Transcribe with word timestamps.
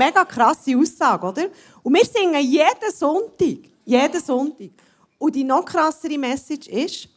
eine 0.00 0.10
mega 0.10 0.24
krasse 0.24 0.76
Aussage, 0.76 1.26
oder? 1.26 1.48
Und 1.82 1.94
wir 1.94 2.04
singen 2.04 2.40
jeden 2.40 2.92
Sonntag. 2.94 3.58
Jeden 3.84 4.22
Sonntag. 4.22 4.70
Und 5.18 5.34
die 5.34 5.44
noch 5.44 5.64
krassere 5.64 6.16
Message 6.18 6.68
ist, 6.68 7.08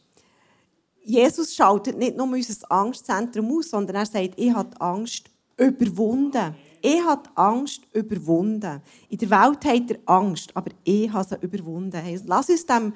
Jesus 1.04 1.54
schaltet 1.54 1.98
nicht 1.98 2.16
nur 2.16 2.26
unser 2.26 2.70
Angstzentrum 2.70 3.58
aus, 3.58 3.70
sondern 3.70 3.96
er 3.96 4.06
sagt, 4.06 4.34
ich 4.36 4.52
habe 4.52 4.80
Angst 4.80 5.24
überwunden. 5.56 6.54
Ich 6.80 7.02
habe 7.04 7.28
Angst 7.34 7.82
überwunden. 7.92 8.80
In 9.08 9.18
der 9.18 9.30
Welt 9.30 9.64
hat 9.64 9.90
er 9.90 9.98
Angst, 10.06 10.50
aber 10.54 10.70
ich 10.84 11.12
habe 11.12 11.28
sie 11.28 11.36
überwunden. 11.40 12.00
Hey, 12.00 12.20
lass 12.26 12.48
uns 12.48 12.66
dem 12.66 12.92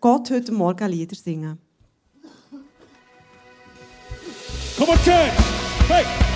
Gott 0.00 0.30
heute 0.30 0.52
Morgen 0.52 0.88
Lieder 0.90 1.16
singen. 1.16 1.58
Come 4.76 4.92
on, 4.92 4.98
church! 5.04 5.32
Hey! 5.88 6.29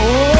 Oh. 0.00 0.37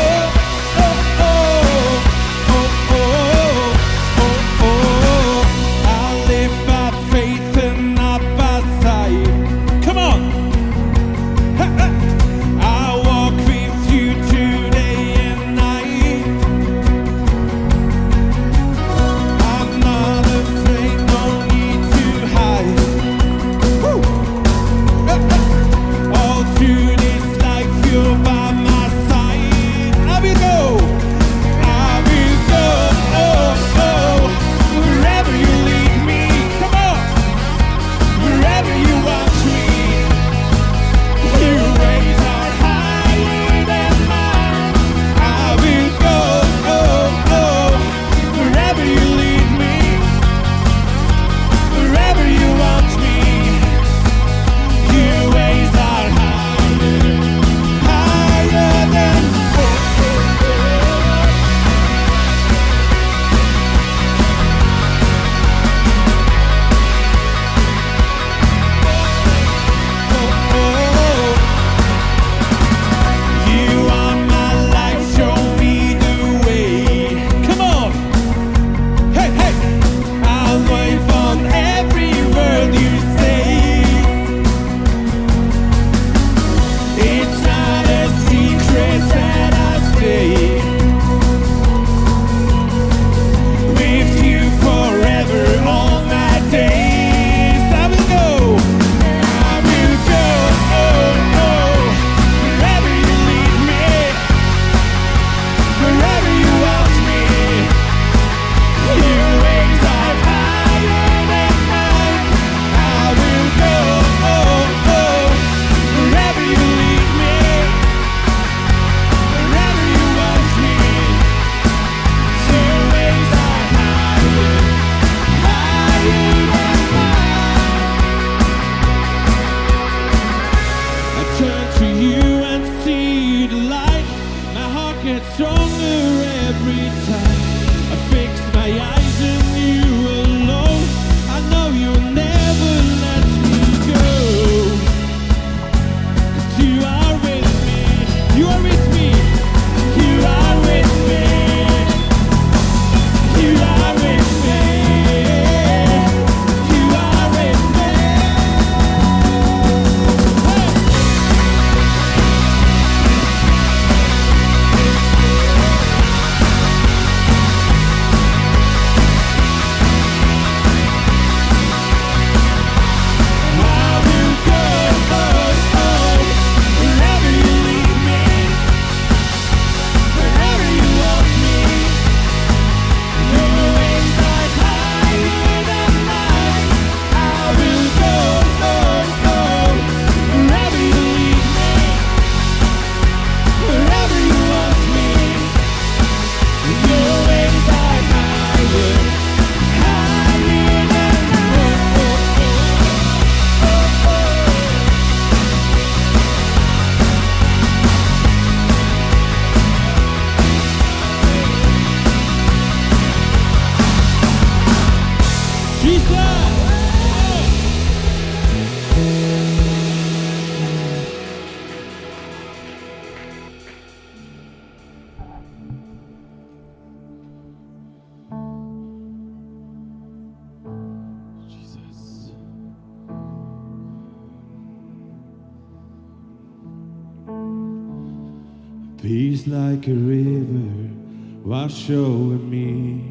Show 241.66 242.07
me. 242.07 243.05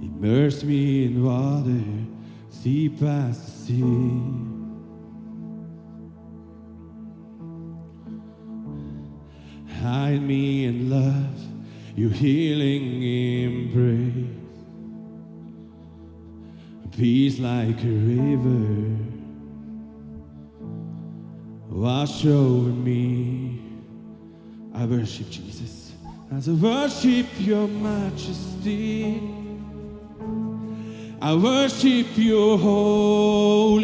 Immerse 0.00 0.64
me 0.64 1.04
in 1.04 1.22
water, 1.22 1.84
sea 2.48 2.88
past 2.88 3.44
the 3.44 3.50
sea. 3.66 4.22
Hide 9.82 10.22
me 10.22 10.64
in 10.66 10.90
love, 10.90 11.40
your 11.94 12.10
healing 12.10 13.02
embrace. 13.02 14.30
Peace 16.96 17.38
like 17.38 17.82
a 17.82 17.86
river 17.86 19.11
wash 21.72 22.24
over 22.26 22.68
me. 22.68 23.60
I 24.74 24.84
worship 24.84 25.30
Jesus 25.30 25.92
as 26.30 26.48
I 26.48 26.52
worship 26.52 27.26
your 27.38 27.66
majesty. 27.66 29.20
I 31.20 31.34
worship 31.34 32.06
your 32.16 32.58
holy 32.58 33.82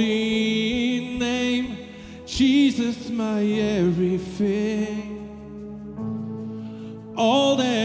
name, 1.19 1.76
Jesus, 2.26 3.11
my 3.11 3.44
everything. 3.44 5.14
All 7.17 7.56
that 7.56 7.78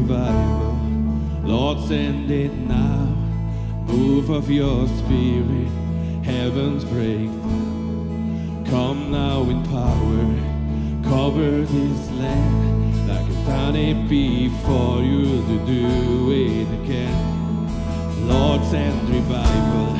revival. 0.00 0.78
Lord, 1.44 1.78
send 1.86 2.30
it 2.30 2.52
now. 2.52 3.06
Move 3.86 4.30
of 4.30 4.50
your 4.50 4.86
spirit, 4.88 5.68
heaven's 6.24 6.84
break. 6.84 7.30
Come 8.70 9.10
now 9.10 9.42
in 9.42 9.62
power, 9.64 11.10
cover 11.10 11.62
this 11.62 12.10
land 12.12 13.08
like 13.08 13.26
you've 13.26 13.46
done 13.46 13.76
it 13.76 14.08
before. 14.08 15.02
You 15.02 15.42
to 15.50 15.66
do 15.66 16.30
it 16.30 16.68
again. 16.82 18.28
Lord, 18.28 18.62
send 18.64 19.08
revival. 19.08 19.90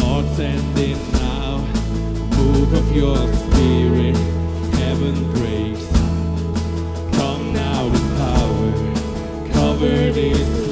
Lord, 0.00 0.26
send 0.36 0.78
it 0.78 0.98
now. 1.12 1.58
Move 2.36 2.72
of 2.74 2.94
your 2.94 3.16
spirit, 3.34 4.16
heaven 4.74 5.32
breaks 5.32 6.05
covered 9.78 10.16
is 10.16 10.65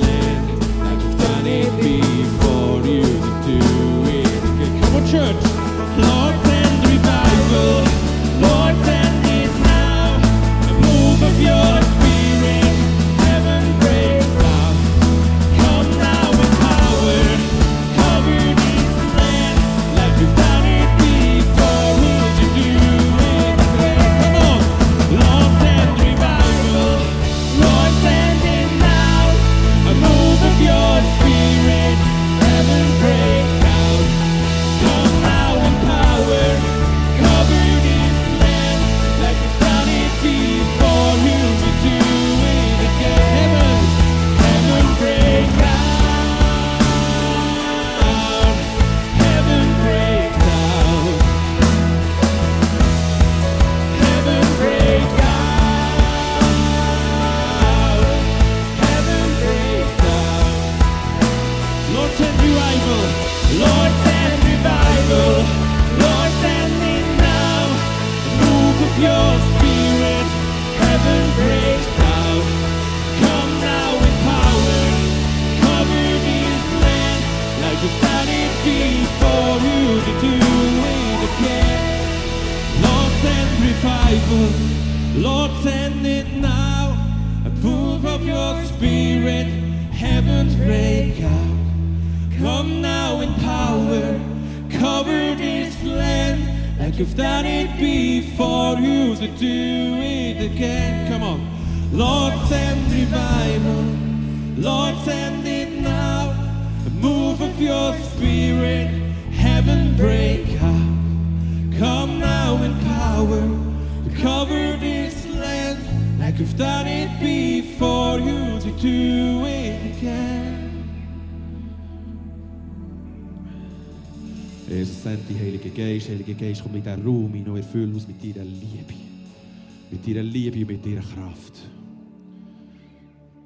Mit 129.94 130.08
deiner 130.08 130.24
Liebe 130.24 130.58
und 130.58 130.66
mit 130.66 130.84
deiner 130.84 131.02
Kraft. 131.02 131.70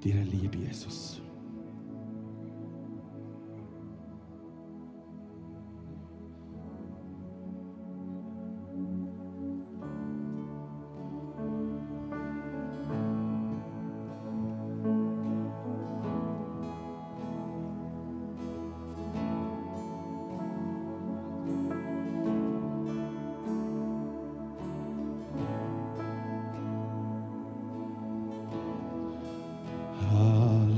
Deiner 0.02 0.24
Liebe, 0.24 0.56
Jesus. 0.56 1.17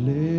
live. 0.00 0.29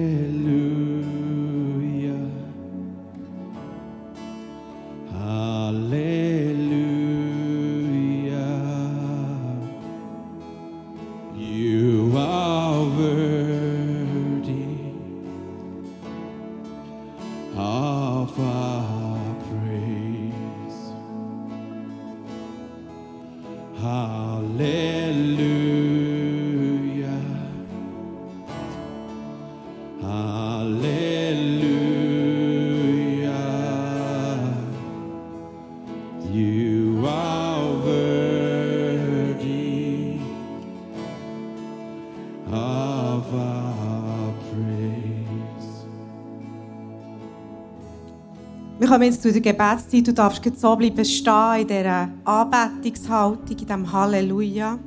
Kommen 49.02 49.14
jetzt 49.14 49.24
zu 49.24 49.32
der 49.32 49.42
Gebetszeit. 49.42 50.08
Du 50.08 50.14
darfst 50.14 50.46
jetzt 50.46 50.62
so 50.62 50.76
bleiben 50.76 51.04
stehen 51.04 51.62
in 51.62 51.68
dieser 51.68 52.10
Anbetungshaltung, 52.24 53.48
in 53.50 53.58
diesem 53.58 53.92
Halleluja. 53.92 54.78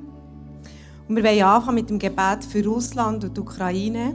Und 1.09 1.17
wir 1.17 1.25
wollen 1.25 1.43
anfangen 1.43 1.75
mit 1.75 1.91
dem 1.91 1.99
Gebet 1.99 2.45
für 2.49 2.65
Russland 2.65 3.25
und 3.25 3.37
die 3.37 3.41
Ukraine. 3.41 4.15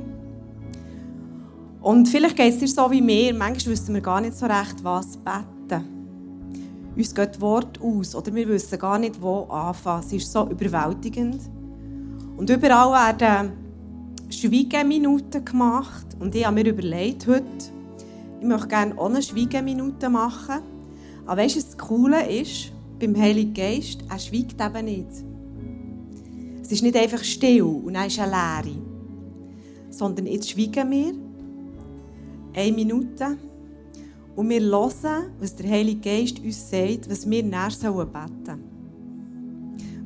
Und 1.82 2.08
vielleicht 2.08 2.38
geht 2.38 2.54
es 2.54 2.60
dir 2.60 2.68
so 2.70 2.90
wie 2.90 3.02
mir. 3.02 3.34
Manchmal 3.34 3.74
wissen 3.74 3.94
wir 3.94 4.00
gar 4.00 4.22
nicht 4.22 4.38
so 4.38 4.46
recht, 4.46 4.82
was 4.84 5.18
beten. 5.18 5.84
Uns 6.96 7.14
geht 7.14 7.32
das 7.32 7.42
Wort 7.42 7.82
aus 7.82 8.16
oder 8.16 8.34
wir 8.34 8.48
wissen 8.48 8.80
gar 8.80 9.00
nicht, 9.00 9.22
wo 9.22 9.44
anfangen. 9.50 10.06
Es 10.06 10.14
ist 10.14 10.32
so 10.32 10.48
überwältigend. 10.48 11.42
Und 12.38 12.50
überall 12.50 12.94
werden 12.94 13.52
Schweigeminuten 14.30 15.44
gemacht. 15.44 16.08
Und 16.22 16.34
ich 16.36 16.46
habe 16.46 16.56
mir 16.56 16.70
überlegt, 16.70 17.28
heute, 17.28 17.44
ich 18.40 18.46
möchte 18.46 18.68
gerne 18.68 19.00
eine 19.00 19.22
Schweigeminute 19.22 20.10
machen. 20.10 20.62
Aber 21.26 21.42
weißt 21.42 21.58
du, 21.58 21.62
das 21.62 21.78
Coole 21.78 22.28
ist 22.30 22.72
beim 23.00 23.16
Heiligen 23.18 23.54
Geist? 23.54 24.00
Er 24.10 24.20
schweigt 24.20 24.60
eben 24.60 24.86
nicht. 24.86 25.08
Es 26.62 26.72
ist 26.72 26.84
nicht 26.84 26.96
einfach 26.96 27.24
still 27.24 27.64
und 27.64 27.94
dann 27.94 28.08
ist 28.08 28.20
eine 28.20 28.32
Leere. 28.32 28.78
Sondern 29.90 30.28
jetzt 30.28 30.50
schweigen 30.50 30.90
wir 30.92 31.14
eine 32.54 32.72
Minute 32.72 33.38
und 34.36 34.50
wir 34.50 34.62
hören, 34.62 35.32
was 35.40 35.56
der 35.56 35.70
Heilige 35.70 36.00
Geist 36.00 36.40
uns 36.40 36.70
sagt, 36.70 37.10
was 37.10 37.30
wir 37.30 37.44
sollen 37.70 38.12
beten 38.12 38.64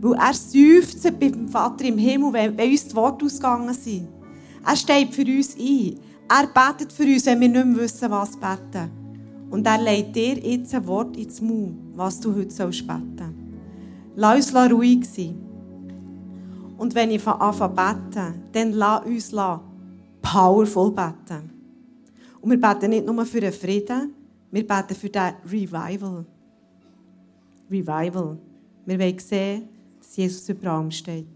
Weil 0.01 0.13
er 0.13 0.33
seufzt 0.33 1.19
beim 1.19 1.47
Vater 1.47 1.85
im 1.85 1.97
Himmel, 1.97 2.33
wenn, 2.33 2.57
wenn 2.57 2.71
uns 2.71 2.87
die 2.87 2.95
Worte 2.95 3.25
ausgegangen 3.25 3.73
sind. 3.73 4.07
Er 4.65 4.75
steht 4.75 5.13
für 5.13 5.23
uns 5.23 5.55
ein. 5.55 5.97
Er 6.35 6.47
betet 6.47 6.91
für 6.91 7.03
uns, 7.03 7.27
wenn 7.27 7.39
wir 7.41 7.47
nicht 7.47 7.63
mehr 7.63 7.83
wissen, 7.83 8.09
was 8.09 8.35
beten. 8.35 8.89
Und 9.51 9.67
er 9.67 9.79
legt 9.79 10.15
dir 10.15 10.35
jetzt 10.39 10.73
ein 10.73 10.87
Wort 10.87 11.15
ins 11.15 11.39
Mund, 11.39 11.77
was 11.95 12.19
du 12.19 12.33
heute 12.33 12.49
sollst 12.49 12.87
beten. 12.87 13.35
Lass 14.15 14.51
uns 14.51 14.71
ruhig 14.71 15.05
sein. 15.05 15.35
Und 16.75 16.95
wenn 16.95 17.11
ich 17.11 17.27
anfange 17.27 17.75
zu 17.75 18.09
beten, 18.09 18.43
dann 18.51 18.71
lass 18.71 19.05
uns 19.05 19.31
powerful 20.23 20.91
beten. 20.91 21.51
Und 22.41 22.49
wir 22.49 22.59
beten 22.59 22.89
nicht 22.89 23.05
nur 23.05 23.25
für 23.27 23.39
den 23.39 23.53
Frieden, 23.53 24.15
wir 24.49 24.67
beten 24.67 24.95
für 24.95 25.09
den 25.09 25.33
Revival. 25.45 26.25
Revival. 27.69 28.39
Wir 28.87 28.99
wollen 28.99 29.19
sehen, 29.19 29.69
dass 29.99 30.17
Jesus 30.17 30.49
über 30.49 30.71
allem 30.71 30.89
steht. 30.89 31.27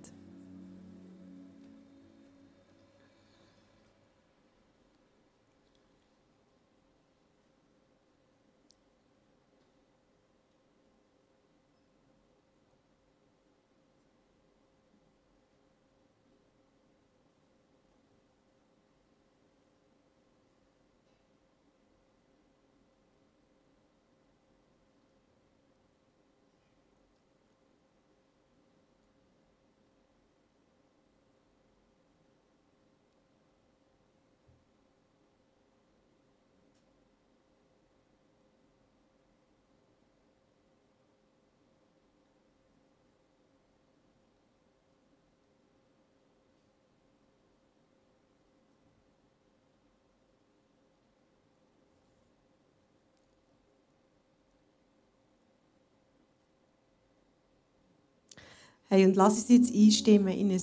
Hey, 58.89 59.06
und 59.06 59.17
lass 59.17 59.36
uns 59.36 59.50
jetzt 59.50 59.75
einstimmen 59.75 60.29
in 60.29 60.50
ein, 60.50 60.62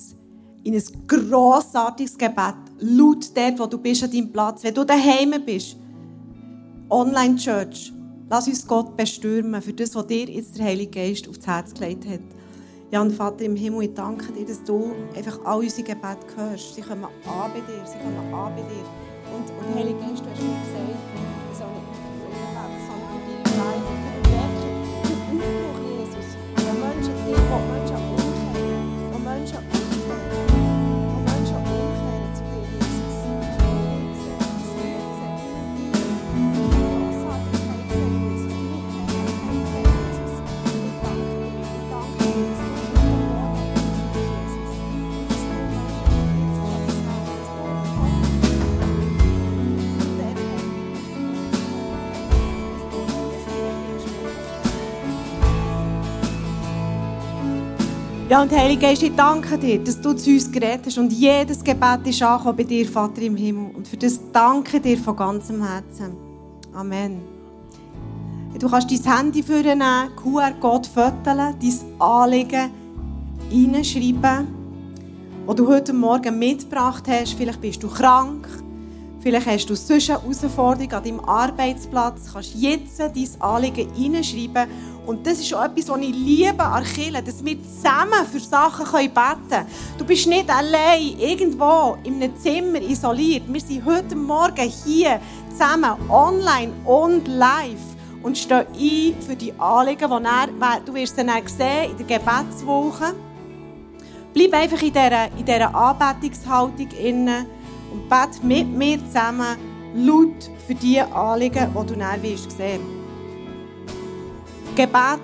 in 0.62 0.74
ein 0.74 0.82
grossartiges 1.06 2.16
Gebet. 2.16 2.54
Laut 2.78 3.36
dort, 3.36 3.58
wo 3.58 3.66
du 3.66 3.76
bist 3.76 4.02
an 4.02 4.10
deinem 4.10 4.32
Platz. 4.32 4.64
Wenn 4.64 4.72
du 4.72 4.82
daheim 4.82 5.34
bist, 5.44 5.76
Online-Church, 6.88 7.92
lass 8.30 8.48
uns 8.48 8.66
Gott 8.66 8.96
bestürmen 8.96 9.60
für 9.60 9.74
das, 9.74 9.94
was 9.94 10.06
dir 10.06 10.24
jetzt 10.24 10.56
der 10.56 10.64
Heilige 10.64 10.90
Geist 10.90 11.28
aufs 11.28 11.46
Herz 11.46 11.74
gelegt 11.74 12.08
hat. 12.08 12.20
Ja, 12.90 13.02
und 13.02 13.12
Vater 13.12 13.44
im 13.44 13.56
Himmel, 13.56 13.82
ich 13.82 13.94
danke 13.94 14.32
dir, 14.32 14.46
dass 14.46 14.64
du 14.64 14.92
einfach 15.14 15.44
all 15.44 15.58
unsere 15.58 15.82
Gebete 15.82 16.26
hörst. 16.34 16.76
Sie 16.76 16.80
kommen 16.80 17.04
an 17.04 17.50
bei 17.52 17.60
dir, 17.60 17.84
sie 17.84 17.98
kommen 17.98 18.34
an 18.34 18.54
bei 18.54 18.62
dir. 18.62 18.86
Und, 19.36 19.68
und 19.68 19.74
Heilige 19.74 19.98
Geist, 19.98 20.24
du 20.24 20.30
hast 20.30 20.40
mir 20.40 20.48
gesagt, 20.48 21.13
Ja, 58.34 58.42
und 58.42 58.50
Heilige 58.50 58.80
Geist, 58.80 59.00
ich 59.00 59.14
danke 59.14 59.56
dir, 59.56 59.78
dass 59.78 60.00
du 60.00 60.12
zu 60.12 60.30
uns 60.30 60.50
geredet 60.50 60.86
hast 60.86 60.98
und 60.98 61.12
jedes 61.12 61.62
Gebet 61.62 62.00
ist 62.04 62.20
angekommen 62.20 62.56
bei 62.56 62.64
dir, 62.64 62.84
Vater 62.84 63.22
im 63.22 63.36
Himmel. 63.36 63.76
Und 63.76 63.86
für 63.86 63.96
das 63.96 64.18
danke 64.32 64.80
dir 64.80 64.98
von 64.98 65.14
ganzem 65.14 65.64
Herzen. 65.64 66.16
Amen. 66.72 67.20
Du 68.58 68.68
kannst 68.68 68.90
dein 68.90 69.16
Handy 69.16 69.40
vornehmen, 69.40 70.10
QR-Code 70.16 70.88
fotografieren, 70.88 71.54
dein 71.60 72.00
Anliegen 72.00 72.70
reinschreiben, 73.52 74.48
das 75.46 75.54
du 75.54 75.68
heute 75.68 75.92
Morgen 75.92 76.36
mitgebracht 76.36 77.04
hast. 77.06 77.34
Vielleicht 77.34 77.60
bist 77.60 77.84
du 77.84 77.88
krank, 77.88 78.48
vielleicht 79.20 79.46
hast 79.46 79.70
du 79.70 79.76
sonst 79.76 80.10
eine 80.10 80.20
Herausforderung 80.20 80.92
an 80.92 81.04
deinem 81.04 81.20
Arbeitsplatz. 81.20 82.26
Du 82.26 82.32
kannst 82.32 82.56
jetzt 82.56 82.98
dein 82.98 83.40
Anliegen 83.40 83.88
reinschreiben. 83.96 84.68
Und 85.06 85.26
das 85.26 85.38
ist 85.38 85.52
auch 85.52 85.64
etwas, 85.64 85.88
was 85.88 86.00
ich 86.00 86.14
liebe 86.14 86.62
an 86.62 86.82
Kirche, 86.82 87.22
dass 87.22 87.44
wir 87.44 87.58
zusammen 87.62 88.26
für 88.30 88.40
Sachen 88.40 88.86
beten 88.86 89.14
können. 89.14 89.66
Du 89.98 90.04
bist 90.04 90.26
nicht 90.26 90.48
allein 90.48 91.18
irgendwo 91.18 91.98
in 92.04 92.22
einem 92.22 92.36
Zimmer 92.38 92.80
isoliert. 92.80 93.42
Wir 93.46 93.60
sind 93.60 93.84
heute 93.84 94.16
Morgen 94.16 94.72
hier 94.84 95.20
zusammen, 95.50 95.92
online 96.08 96.72
und 96.86 97.28
live 97.28 97.80
und 98.22 98.38
stehen 98.38 98.66
ein 98.72 99.20
für 99.20 99.36
die 99.36 99.52
Anliegen, 99.58 100.10
die 100.10 100.24
er, 100.24 100.80
du 100.80 100.94
wirst 100.94 101.18
dann 101.18 101.28
sehen 101.46 101.90
in 101.90 102.06
der 102.06 102.18
Gebetswoche. 102.18 103.14
Bleib 104.32 104.54
einfach 104.54 104.82
in 104.82 104.92
dieser, 104.92 105.26
in 105.36 105.44
dieser 105.44 105.74
Anbetungshaltung 105.74 106.88
inne 106.98 107.46
und 107.92 108.08
bete 108.08 108.44
mit 108.44 108.68
mir 108.68 108.98
zusammen 109.04 109.58
laut 109.94 110.50
für 110.66 110.74
die 110.74 110.98
Anliegen, 111.00 111.68
die 111.70 111.86
du 111.86 111.94
dann 111.94 112.22
wirst 112.22 112.50
sehen. 112.50 113.03
Gebet 114.74 115.20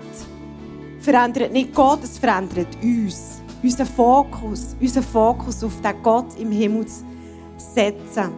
verändert 1.01 1.53
nicht 1.53 1.75
Gott, 1.75 2.05
es 2.05 2.19
verändert 2.19 2.69
uns. 2.83 3.41
Unseren 3.63 3.87
Fokus, 3.87 4.77
unseren 4.81 5.03
Fokus 5.03 5.63
auf 5.65 5.81
den 5.83 6.03
Gott 6.03 6.39
im 6.39 6.51
Himmel 6.51 6.87
zu 6.87 7.05
setzen. 7.57 8.31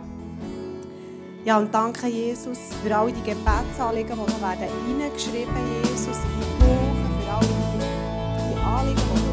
Ja, 1.45 1.59
und 1.59 1.73
danke 1.75 2.07
Jesus 2.07 2.59
für 2.83 2.97
all 2.97 3.13
die 3.13 3.23
Gebetsanliegen, 3.23 4.13
die 4.15 4.33
noch 4.33 4.41
werden 4.41 4.69
reingeschrieben 4.99 5.55
Jesus, 5.83 6.17
in 6.17 6.41
die 6.41 6.65
Woche, 6.65 7.25
für 7.25 7.33
all 7.33 7.41
die, 7.41 8.55
die 8.55 8.61
Anliegen, 8.65 9.01
die 9.17 9.32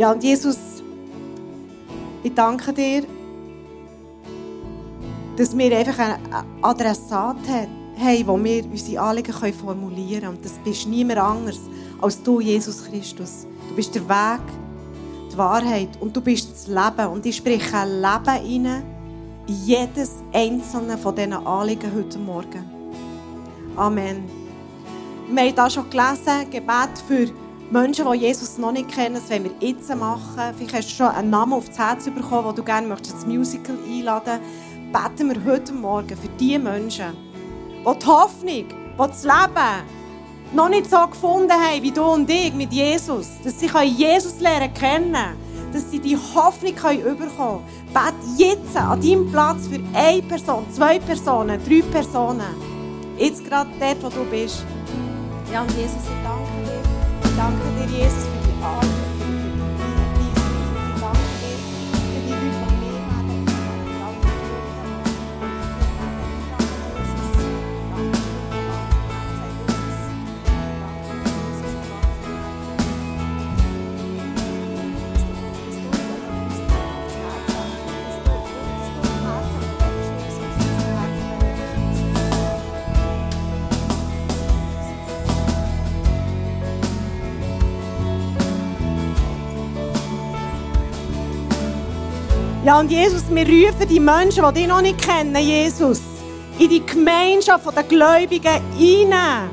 Ja, 0.00 0.12
und 0.12 0.24
Jesus, 0.24 0.56
ich 2.22 2.32
danke 2.32 2.72
dir, 2.72 3.02
dass 5.36 5.54
wir 5.54 5.76
einfach 5.76 5.98
einen 5.98 6.44
Adressat 6.62 7.36
haben, 7.46 8.26
wo 8.26 8.42
wir 8.42 8.64
unsere 8.64 9.02
Anliegen 9.02 9.34
formulieren 9.34 10.22
können. 10.22 10.36
Und 10.36 10.42
das 10.42 10.52
bist 10.64 10.88
niemand 10.88 11.18
anders 11.18 11.60
als 12.00 12.22
du, 12.22 12.40
Jesus 12.40 12.82
Christus. 12.82 13.46
Du 13.68 13.74
bist 13.74 13.94
der 13.94 14.08
Weg, 14.08 14.40
die 15.30 15.36
Wahrheit 15.36 15.90
und 16.00 16.16
du 16.16 16.22
bist 16.22 16.50
das 16.50 16.66
Leben. 16.66 17.12
Und 17.12 17.26
ich 17.26 17.36
spreche 17.36 17.76
ein 17.76 18.00
Leben 18.00 18.64
rein 18.64 18.82
in 19.46 19.54
jedes 19.66 20.14
einzelne 20.32 20.96
von 20.96 21.14
diesen 21.14 21.34
Anliegen 21.34 21.92
heute 21.94 22.18
Morgen. 22.18 22.64
Amen. 23.76 24.24
Wir 25.30 25.42
haben 25.42 25.54
da 25.54 25.68
schon 25.68 25.90
gelesen, 25.90 26.48
Gebet 26.50 26.98
für 27.06 27.30
Menschen, 27.70 28.04
die 28.10 28.18
Jesus 28.18 28.58
noch 28.58 28.72
nicht 28.72 28.88
kennen, 28.88 29.14
das 29.14 29.30
wollen 29.30 29.44
wir 29.44 29.68
jetzt 29.68 29.94
machen. 29.94 30.54
Vielleicht 30.56 30.74
hast 30.74 30.90
du 30.90 30.94
schon 30.96 31.06
einen 31.06 31.30
Namen 31.30 31.52
aufs 31.52 31.78
Herz 31.78 32.04
bekommen, 32.04 32.48
den 32.48 32.56
du 32.56 32.62
gerne 32.64 32.88
möchtest, 32.88 33.18
das 33.18 33.26
Musical 33.26 33.76
einladen 33.88 34.40
Beten 34.92 35.28
wir 35.28 35.52
heute 35.52 35.72
Morgen 35.72 36.16
für 36.16 36.28
die 36.40 36.58
Menschen, 36.58 37.12
die 37.86 37.98
die 37.98 38.06
Hoffnung, 38.06 38.64
die 38.66 38.96
das 38.96 39.22
Leben 39.22 39.86
noch 40.52 40.68
nicht 40.68 40.90
so 40.90 41.06
gefunden 41.06 41.52
haben 41.52 41.80
wie 41.80 41.92
du 41.92 42.02
und 42.02 42.28
ich 42.28 42.52
mit 42.52 42.72
Jesus. 42.72 43.28
Dass 43.44 43.60
sie 43.60 43.68
Jesus 43.84 44.40
lernen 44.40 44.74
kennen 44.74 45.36
dass 45.72 45.88
sie 45.88 46.00
die 46.00 46.16
Hoffnung 46.16 46.74
bekommen 46.74 47.18
können. 47.36 47.62
Bet 47.94 48.14
jetzt 48.36 48.76
an 48.76 49.00
deinem 49.00 49.30
Platz 49.30 49.68
für 49.68 49.80
eine 49.96 50.22
Person, 50.22 50.66
zwei 50.72 50.98
Personen, 50.98 51.60
drei 51.64 51.82
Personen. 51.82 52.40
Jetzt 53.16 53.44
gerade 53.48 53.70
dort, 53.78 54.02
wo 54.02 54.08
du 54.08 54.28
bist. 54.28 54.64
Ja, 55.52 55.62
und 55.62 55.70
Jesus, 55.76 56.02
ich 56.02 56.24
danke 56.24 56.59
danke 57.36 57.64
dir, 57.78 57.98
Jesus, 57.98 58.24
für 58.24 58.48
die 58.48 59.09
Ja, 92.70 92.78
und 92.78 92.88
Jesus, 92.88 93.24
wir 93.28 93.44
rufen 93.44 93.88
die 93.88 93.98
Menschen, 93.98 94.44
die 94.46 94.60
dich 94.60 94.68
noch 94.68 94.80
nicht 94.80 95.02
kennen, 95.02 95.34
Jesus, 95.34 96.00
in 96.56 96.68
die 96.68 96.86
Gemeinschaft 96.86 97.66
der 97.74 97.82
Gläubigen 97.82 98.46
rein. 98.46 99.50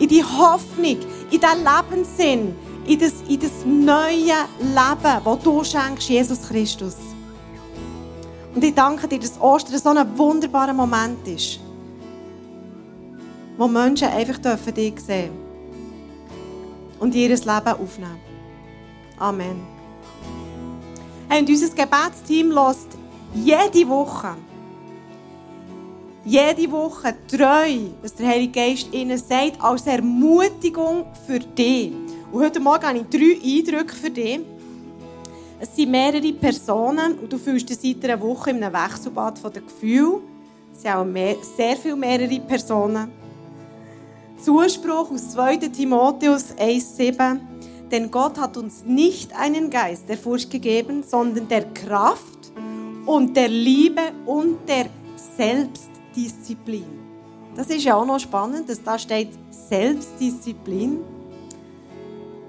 In 0.00 0.08
die 0.08 0.24
Hoffnung, 0.24 0.96
in 1.30 1.40
den 1.40 1.64
Lebenssinn, 1.64 2.56
in 2.84 2.98
das, 2.98 3.12
in 3.28 3.38
das 3.38 3.52
neue 3.64 4.34
Leben, 4.58 5.24
das 5.24 5.42
du 5.44 5.62
schenkst, 5.62 6.08
Jesus 6.08 6.48
Christus. 6.48 6.96
Und 8.52 8.64
ich 8.64 8.74
danke 8.74 9.06
dir, 9.06 9.20
dass 9.20 9.40
Ostern 9.40 9.78
so 9.78 9.90
ein 9.90 10.18
wunderbarer 10.18 10.74
Moment 10.74 11.28
ist, 11.28 11.60
wo 13.56 13.68
Menschen 13.68 14.08
einfach 14.08 14.38
dürfen 14.38 14.74
dich 14.74 14.98
sehen 14.98 15.30
und 16.98 17.14
ihr 17.14 17.28
Leben 17.28 17.46
aufnehmen. 17.46 18.18
Amen. 19.16 19.78
Und 21.30 21.48
unser 21.48 21.68
Gebetsteam 21.68 22.50
lässt 22.50 22.88
jede 23.34 23.88
Woche, 23.88 24.34
jede 26.24 26.70
Woche 26.72 27.14
treu, 27.30 27.90
was 28.02 28.14
der 28.14 28.28
Heilige 28.28 28.52
Geist 28.52 28.92
ihnen 28.92 29.18
sagt, 29.18 29.60
als 29.60 29.86
Ermutigung 29.86 31.04
für 31.26 31.38
dich. 31.38 31.92
Und 32.32 32.42
heute 32.42 32.60
Morgen 32.60 32.86
habe 32.86 32.98
ich 32.98 33.04
drei 33.04 33.38
Eindrücke 33.42 33.94
für 33.94 34.10
dich. 34.10 34.40
Es 35.60 35.74
sind 35.76 35.90
mehrere 35.90 36.32
Personen 36.32 37.18
und 37.18 37.32
du 37.32 37.38
fühlst 37.38 37.68
dich 37.68 37.78
seit 37.78 38.10
einer 38.10 38.20
Woche 38.20 38.50
in 38.50 38.62
einem 38.62 38.72
Wechselbad 38.72 39.38
von 39.38 39.52
den 39.52 39.64
Gefühlen. 39.64 40.20
Es 40.72 40.82
sind 40.82 40.94
auch 40.94 41.04
mehr, 41.04 41.36
sehr 41.56 41.76
viele 41.76 41.96
mehrere 41.96 42.40
Personen. 42.40 43.10
Zuspruch 44.42 45.10
aus 45.10 45.30
2. 45.30 45.56
Timotheus 45.56 46.54
1,7 46.56 47.40
denn 47.90 48.10
Gott 48.10 48.38
hat 48.38 48.56
uns 48.56 48.84
nicht 48.84 49.34
einen 49.34 49.70
Geist 49.70 50.08
der 50.08 50.18
Furcht 50.18 50.50
gegeben, 50.50 51.02
sondern 51.02 51.48
der 51.48 51.64
Kraft 51.72 52.52
und 53.06 53.36
der 53.36 53.48
Liebe 53.48 54.12
und 54.26 54.68
der 54.68 54.86
Selbstdisziplin. 55.36 56.84
Das 57.56 57.68
ist 57.68 57.84
ja 57.84 57.96
auch 57.96 58.06
noch 58.06 58.20
spannend, 58.20 58.68
dass 58.68 58.82
da 58.82 58.98
steht 58.98 59.30
Selbstdisziplin. 59.50 60.98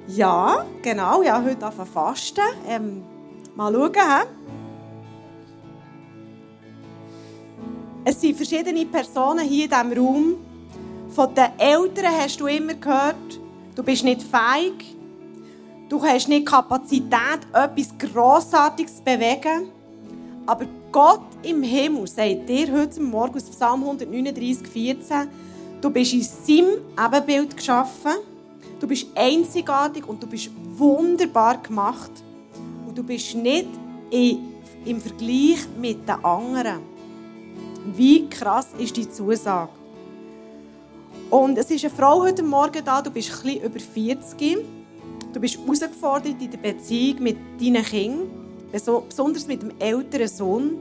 Ja, 0.07 0.65
genau, 0.81 1.23
ja, 1.23 1.43
heute 1.43 1.67
auf 1.67 1.75
fasten. 1.87 2.41
Ähm, 2.67 3.03
mal 3.55 3.73
schauen. 3.73 3.93
He? 3.93 4.39
Es 8.05 8.19
sind 8.19 8.35
verschiedene 8.35 8.85
Personen 8.85 9.47
hier 9.47 9.65
in 9.65 9.69
diesem 9.69 9.93
Raum. 9.93 10.35
Von 11.09 11.33
den 11.35 11.49
Eltern 11.57 12.13
hast 12.17 12.39
du 12.39 12.47
immer 12.47 12.73
gehört, 12.73 13.39
du 13.75 13.83
bist 13.83 14.03
nicht 14.03 14.23
feig, 14.23 14.73
du 15.89 16.01
hast 16.01 16.29
nicht 16.29 16.45
Kapazität, 16.45 17.41
etwas 17.51 17.97
Grossartiges 17.97 18.97
zu 18.97 19.03
bewegen. 19.03 19.69
Aber 20.45 20.65
Gott 20.91 21.25
im 21.43 21.63
Himmel 21.63 22.07
sagt 22.07 22.47
dir 22.47 22.71
heute 22.71 23.01
Morgen 23.01 23.35
aus 23.35 23.49
Psalm 23.49 23.83
139, 23.83 24.67
14, 24.67 25.27
du 25.81 25.89
bist 25.89 26.13
in 26.13 26.23
seinem 26.23 26.77
Ebenbild 26.97 27.57
geschaffen, 27.57 28.13
du 28.79 28.87
bist 28.87 29.07
einzigartig 29.15 30.07
und 30.07 30.21
du 30.21 30.27
bist 30.27 30.51
wunderbar 30.75 31.57
gemacht. 31.57 32.11
Und 32.87 32.97
du 32.97 33.03
bist 33.03 33.35
nicht 33.35 33.67
im 34.11 35.01
Vergleich 35.01 35.67
mit 35.79 36.07
den 36.07 36.23
anderen. 36.23 36.79
Wie 37.95 38.27
krass 38.29 38.69
ist 38.77 38.97
die 38.97 39.09
Zusage? 39.09 39.69
Und 41.29 41.57
es 41.57 41.69
ist 41.69 41.85
eine 41.85 41.93
Frau 41.93 42.21
heute 42.21 42.41
Morgen 42.41 42.83
da, 42.83 43.01
du 43.01 43.11
bist 43.11 43.29
etwas 43.29 43.63
über 43.63 43.79
40. 43.79 44.78
Du 45.31 45.39
bist 45.39 45.59
herausgefordert 45.59 46.41
in 46.41 46.49
der 46.49 46.57
Beziehung 46.57 47.21
mit 47.21 47.37
deinen 47.61 47.83
Kindern, 47.83 48.29
besonders 48.71 49.45
mit 49.45 49.61
dem 49.61 49.71
älteren 49.77 50.27
Sohn. 50.27 50.79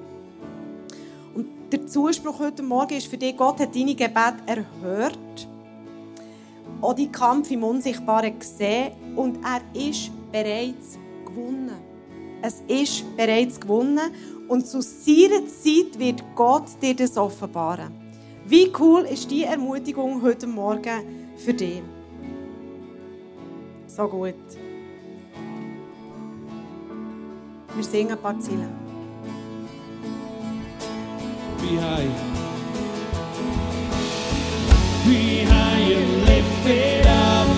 Und 1.35 1.47
der 1.71 1.87
Zuspruch 1.87 2.39
heute 2.39 2.63
Morgen 2.63 2.95
ist 2.95 3.09
für 3.09 3.19
dich, 3.19 3.37
Gott 3.37 3.61
hat 3.61 3.75
deine 3.75 3.95
Gebete 3.95 4.39
erhört, 4.47 5.49
auch 6.81 6.95
die 6.95 7.13
Kampf 7.13 7.51
im 7.51 7.63
Unsichtbaren 7.63 8.39
gesehen 8.39 8.93
und 9.17 9.39
er 9.45 9.61
ist 9.79 10.11
bereits 10.33 10.99
gewonnen. 11.27 11.77
Es 12.41 12.63
ist 12.69 13.05
bereits 13.17 13.61
gewonnen 13.61 14.13
und 14.49 14.67
zu 14.67 14.81
seiner 14.81 15.47
Zeit 15.47 15.99
wird 15.99 16.23
Gott 16.35 16.69
dir 16.81 16.95
das 16.95 17.19
offenbaren. 17.19 17.93
Wie 18.47 18.73
cool 18.79 19.03
ist 19.03 19.31
die 19.31 19.43
Ermutigung 19.43 20.23
heute 20.23 20.47
Morgen 20.47 21.03
für 21.37 21.53
dich? 21.53 21.83
So 23.99 24.07
gut. 24.07 24.37
Wir 27.75 27.83
singen 27.85 28.13
ein 28.13 28.19
paar 28.19 28.39
Ziele. 28.39 28.69
Be 31.61 31.81
high. 31.81 32.09
Be 35.05 35.45
high 35.45 35.95
and 35.97 36.27
lifted 36.29 37.07
up. 37.09 37.49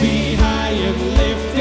Be 0.00 0.34
high 0.34 0.88
and 0.88 1.00
lifted 1.16 1.54
up. 1.54 1.57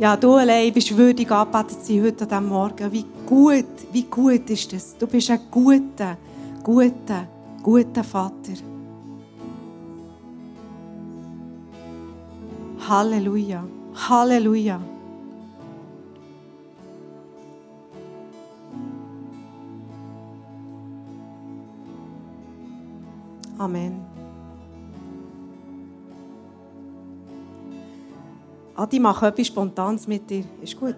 Ja, 0.00 0.16
du 0.16 0.32
allein 0.32 0.72
bist 0.72 0.96
würdig 0.96 1.30
angebetet 1.30 1.84
zu 1.84 2.02
heute 2.02 2.22
an 2.22 2.28
diesem 2.30 2.48
Morgen. 2.48 2.90
Wie 2.90 3.04
gut, 3.26 3.66
wie 3.92 4.04
gut 4.04 4.48
ist 4.48 4.72
das? 4.72 4.96
Du 4.96 5.06
bist 5.06 5.30
ein 5.30 5.40
guter, 5.50 6.16
guter, 6.62 7.28
guter 7.62 8.02
Vater. 8.02 8.54
Halleluja, 12.88 13.62
Halleluja. 14.08 14.80
Amen. 23.58 24.19
Adi, 28.74 28.98
mach 28.98 29.22
etwas 29.22 29.46
Spontanes 29.46 30.06
mit 30.06 30.28
dir. 30.28 30.44
Ist 30.62 30.78
gut. 30.78 30.96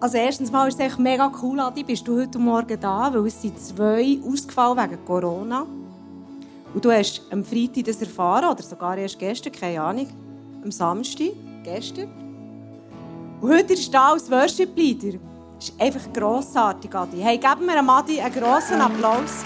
Also 0.00 0.18
erstens 0.18 0.52
mal 0.52 0.68
ist 0.68 0.74
es 0.74 0.80
echt 0.80 0.98
mega 0.98 1.32
cool, 1.42 1.58
Adi, 1.60 1.82
bist 1.82 2.06
du 2.06 2.20
heute 2.20 2.38
Morgen 2.38 2.78
da, 2.78 3.12
weil 3.12 3.26
es 3.26 3.40
sind 3.40 3.58
zwei 3.58 4.18
ausgefallen 4.26 4.76
wegen 4.76 5.04
Corona. 5.04 5.66
Und 6.74 6.84
du 6.84 6.90
hast 6.90 7.22
am 7.30 7.42
Freitag 7.42 7.84
das 7.84 8.02
erfahren, 8.02 8.50
oder 8.50 8.62
sogar 8.62 8.98
erst 8.98 9.18
gestern, 9.18 9.52
keine 9.52 9.80
Ahnung, 9.80 10.08
am 10.62 10.70
Samstag, 10.70 11.32
gestern. 11.62 12.10
Und 13.40 13.48
heute 13.48 13.72
ist 13.72 13.92
da 13.94 14.12
als 14.12 14.30
Worship-Leader. 14.30 15.18
Das 15.56 15.70
ist 15.70 15.80
einfach 15.80 16.12
grossartig, 16.12 16.94
Adi. 16.94 17.18
Hey, 17.18 17.38
geben 17.38 17.64
wir 17.66 17.88
Adi 17.88 18.20
einen 18.20 18.34
grossen 18.34 18.80
Applaus 18.80 19.44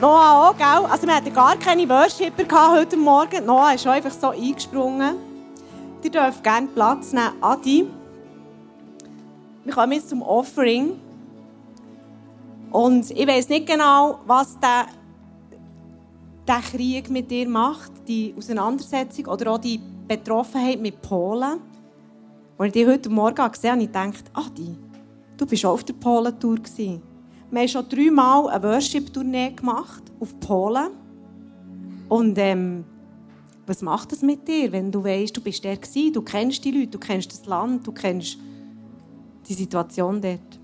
Noah 0.00 0.50
auch, 0.50 0.56
gell? 0.56 0.88
Also 0.88 1.08
wir 1.08 1.16
hatten 1.16 1.32
gar 1.32 1.56
keine 1.56 1.88
Worshipper 1.88 2.72
heute 2.72 2.96
Morgen. 2.96 3.44
Noah 3.44 3.74
ist 3.74 3.84
einfach 3.84 4.12
so 4.12 4.28
eingesprungen. 4.28 5.16
Ihr 6.04 6.10
dürft 6.10 6.44
gerne 6.44 6.68
Platz 6.68 7.12
nehmen. 7.12 7.32
Adi. 7.40 7.84
Wir 9.64 9.74
kommen 9.74 9.92
jetzt 9.92 10.08
zum 10.08 10.22
Offering. 10.22 11.00
Und 12.70 13.10
ich 13.10 13.26
weiß 13.26 13.48
nicht 13.48 13.66
genau, 13.66 14.20
was 14.24 14.56
der, 14.60 14.86
der 16.46 16.60
Krieg 16.60 17.10
mit 17.10 17.28
dir 17.28 17.48
macht, 17.48 17.90
die 18.06 18.32
Auseinandersetzung 18.38 19.26
oder 19.26 19.50
auch 19.50 19.58
die 19.58 19.80
Betroffenheit 20.06 20.80
mit 20.80 21.02
Polen. 21.02 21.58
Als 22.56 22.68
ich 22.68 22.72
dich 22.72 22.86
heute 22.86 23.10
Morgen 23.10 23.50
gesehen 23.50 23.72
habe, 23.72 23.88
habe 23.92 24.10
ich 24.12 24.22
gedacht, 24.22 24.30
Adi, 24.32 24.76
du 25.36 25.44
bist 25.44 25.64
auch 25.66 25.72
auf 25.72 25.82
der 25.82 25.94
Polentour. 25.94 26.54
gewesen. 26.54 27.07
Wir 27.50 27.60
haben 27.60 27.68
schon 27.68 27.88
dreimal 27.88 28.48
eine 28.48 28.62
Worship-Tournee 28.62 29.52
gemacht 29.52 30.02
auf 30.20 30.38
Polen. 30.40 30.90
Und 32.08 32.36
ähm, 32.38 32.84
was 33.66 33.82
macht 33.82 34.12
das 34.12 34.22
mit 34.22 34.46
dir, 34.46 34.70
wenn 34.72 34.90
du 34.90 35.02
weißt, 35.02 35.36
du 35.36 35.40
bist 35.40 35.62
der 35.64 35.76
gewesen, 35.76 36.12
du 36.12 36.22
kennst 36.22 36.64
die 36.64 36.70
Leute, 36.70 36.88
du 36.88 36.98
kennst 36.98 37.32
das 37.32 37.46
Land, 37.46 37.86
du 37.86 37.92
kennst 37.92 38.38
die 39.46 39.54
Situation 39.54 40.20
dort? 40.20 40.58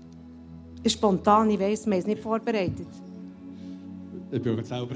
Ist 0.83 0.93
spontan, 0.93 1.49
ich 1.49 1.59
weiss, 1.59 1.85
wir 1.85 1.93
haben 1.93 1.99
es 1.99 2.07
nicht 2.07 2.21
vorbereitet. 2.21 2.87
Ich 4.31 4.41
bin 4.41 4.57
jetzt 4.57 4.69
selber. 4.69 4.95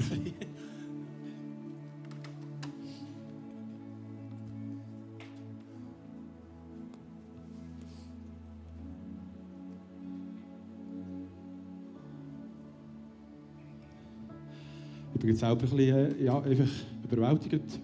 Ich 15.20 15.26
bin 15.26 15.36
selber 15.36 15.64
ein 15.64 15.76
bisschen 15.76 15.78
äh, 15.78 16.24
ja, 16.24 16.40
einfach 16.40 16.70
überwältigt 17.04 17.78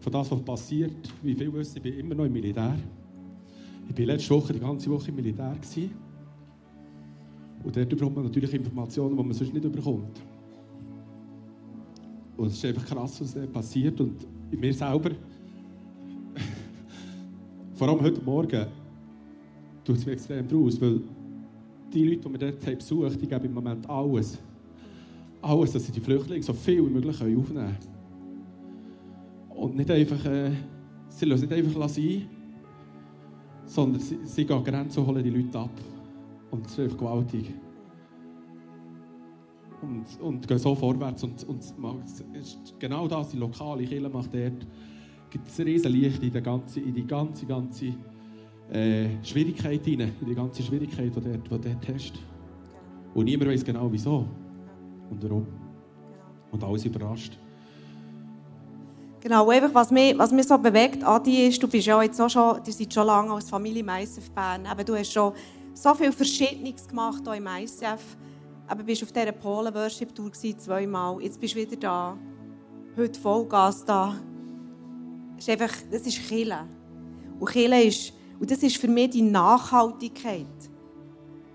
von 0.00 0.10
das, 0.10 0.30
was 0.30 0.40
passiert. 0.40 0.96
Wie 1.22 1.34
viel 1.34 1.52
wissen, 1.52 1.76
ich 1.76 1.82
bin 1.82 1.98
immer 1.98 2.14
noch 2.14 2.24
im 2.24 2.32
Militär. 2.32 2.78
Ich 3.90 3.98
war 3.98 4.06
letzte 4.06 4.30
Woche 4.30 4.54
die 4.54 4.58
ganze 4.58 4.90
Woche 4.90 5.10
im 5.10 5.16
Militär. 5.16 5.54
Gewesen. 5.54 5.90
Und 7.62 7.76
dort 7.76 7.88
bekommt 7.90 8.16
man 8.16 8.24
natürlich 8.24 8.54
Informationen, 8.54 9.14
die 9.14 9.22
man 9.22 9.34
sonst 9.34 9.52
nicht 9.52 9.70
bekommt. 9.70 10.18
Und 12.38 12.46
es 12.46 12.54
ist 12.54 12.64
einfach 12.64 12.86
krass, 12.86 13.20
was 13.20 13.34
dort 13.34 13.52
passiert. 13.52 14.00
Und 14.00 14.26
in 14.50 14.60
mir 14.60 14.72
selber, 14.72 15.10
vor 17.74 17.86
allem 17.86 18.00
heute 18.00 18.22
Morgen, 18.22 18.66
tut 19.84 19.98
es 19.98 20.06
mir 20.06 20.12
extrem 20.12 20.48
draus, 20.48 20.80
weil 20.80 21.02
die 21.92 22.02
Leute, 22.02 22.26
die 22.26 22.32
wir 22.32 22.38
dort 22.38 22.66
haben 22.66 22.76
besucht 22.76 23.20
die 23.20 23.26
geben 23.26 23.44
im 23.44 23.52
Moment 23.52 23.90
alles. 23.90 24.38
Alles, 25.44 25.72
dass 25.72 25.84
sie 25.84 25.92
die 25.92 26.00
Flüchtlinge 26.00 26.42
so 26.42 26.54
viel 26.54 26.86
wie 26.86 26.90
möglich 26.90 27.20
aufnehmen 27.20 27.42
können. 27.46 27.76
Und 29.50 29.76
nicht 29.76 29.90
einfach, 29.90 30.24
äh, 30.24 30.52
sie 31.08 31.26
lassen 31.26 31.42
nicht 31.42 31.52
einfach 31.52 31.86
sein, 31.86 32.22
sondern 33.66 34.00
sie, 34.00 34.20
sie 34.24 34.46
gehen 34.46 34.64
Grenzen 34.64 35.00
und 35.00 35.06
holen 35.06 35.22
die 35.22 35.28
Leute 35.28 35.58
ab. 35.58 35.78
Und 36.50 36.64
es 36.64 36.72
ist 36.72 36.80
einfach 36.80 36.96
gewaltig. 36.96 37.52
Und, 39.82 40.06
und 40.22 40.48
gehen 40.48 40.58
so 40.58 40.74
vorwärts. 40.74 41.24
Und, 41.24 41.44
und 41.44 41.62
genau 42.78 43.06
das, 43.06 43.28
die 43.28 43.36
lokale 43.36 43.84
Kirche 43.84 44.08
macht 44.08 44.32
dort, 44.32 44.66
gibt 45.28 45.46
es 45.46 45.58
riesen 45.58 45.92
Licht 45.92 46.22
in, 46.22 46.32
die 46.32 46.40
ganze, 46.40 46.80
in 46.80 46.94
die 46.94 47.06
ganze, 47.06 47.44
ganze 47.44 47.92
äh, 48.72 49.22
Schwierigkeit 49.22 49.84
hinein, 49.84 50.12
in 50.22 50.26
die 50.26 50.34
ganze 50.34 50.62
Schwierigkeit, 50.62 51.14
die 51.14 51.20
dort, 51.20 51.44
die 51.44 51.68
dort 51.68 51.88
hast. 51.88 52.14
Und 53.12 53.26
niemand 53.26 53.50
weiß 53.50 53.62
genau 53.62 53.92
wieso 53.92 54.26
und 55.14 55.22
warum. 55.22 55.46
Und 56.50 56.62
alles 56.62 56.84
überrascht. 56.84 57.38
Genau, 59.20 59.48
einfach, 59.48 59.72
was 59.72 59.90
mich, 59.90 60.16
was 60.18 60.32
mich 60.32 60.46
so 60.46 60.58
bewegt, 60.58 61.02
Adi, 61.02 61.46
ist, 61.48 61.62
du 61.62 61.66
bist 61.66 61.86
ja 61.86 62.02
jetzt 62.02 62.20
auch 62.20 62.28
schon, 62.28 62.60
ihr 62.64 62.72
seid 62.72 62.92
schon 62.92 63.06
lange 63.06 63.32
als 63.32 63.48
Familie 63.48 63.80
im 63.80 63.88
ISF 63.88 64.30
Bern. 64.30 64.68
Eben, 64.70 64.84
du 64.84 64.94
hast 64.94 65.12
schon 65.12 65.32
so 65.72 65.94
viel 65.94 66.12
Verschiedenes 66.12 66.86
gemacht 66.86 67.22
hier 67.24 67.34
im 67.34 67.46
ISF. 67.46 68.16
Eben, 68.70 68.84
bist 68.84 69.02
auf 69.02 69.12
dieser 69.12 69.32
Polen-Worship-Tour 69.32 70.30
zweimal. 70.32 71.22
Jetzt 71.22 71.40
bist 71.40 71.54
du 71.54 71.60
wieder 71.60 71.76
da. 71.76 72.18
Heute 72.96 73.18
Vollgas 73.18 73.84
da. 73.84 74.14
Das 75.36 75.48
ist 75.48 75.50
einfach, 75.50 75.74
das 75.90 76.02
ist 76.02 76.18
Chile. 76.28 76.68
Und 77.40 77.50
Chile 77.50 77.82
ist, 77.82 78.12
und 78.38 78.50
das 78.50 78.62
ist 78.62 78.76
für 78.76 78.88
mich 78.88 79.10
die 79.10 79.22
Nachhaltigkeit. 79.22 80.46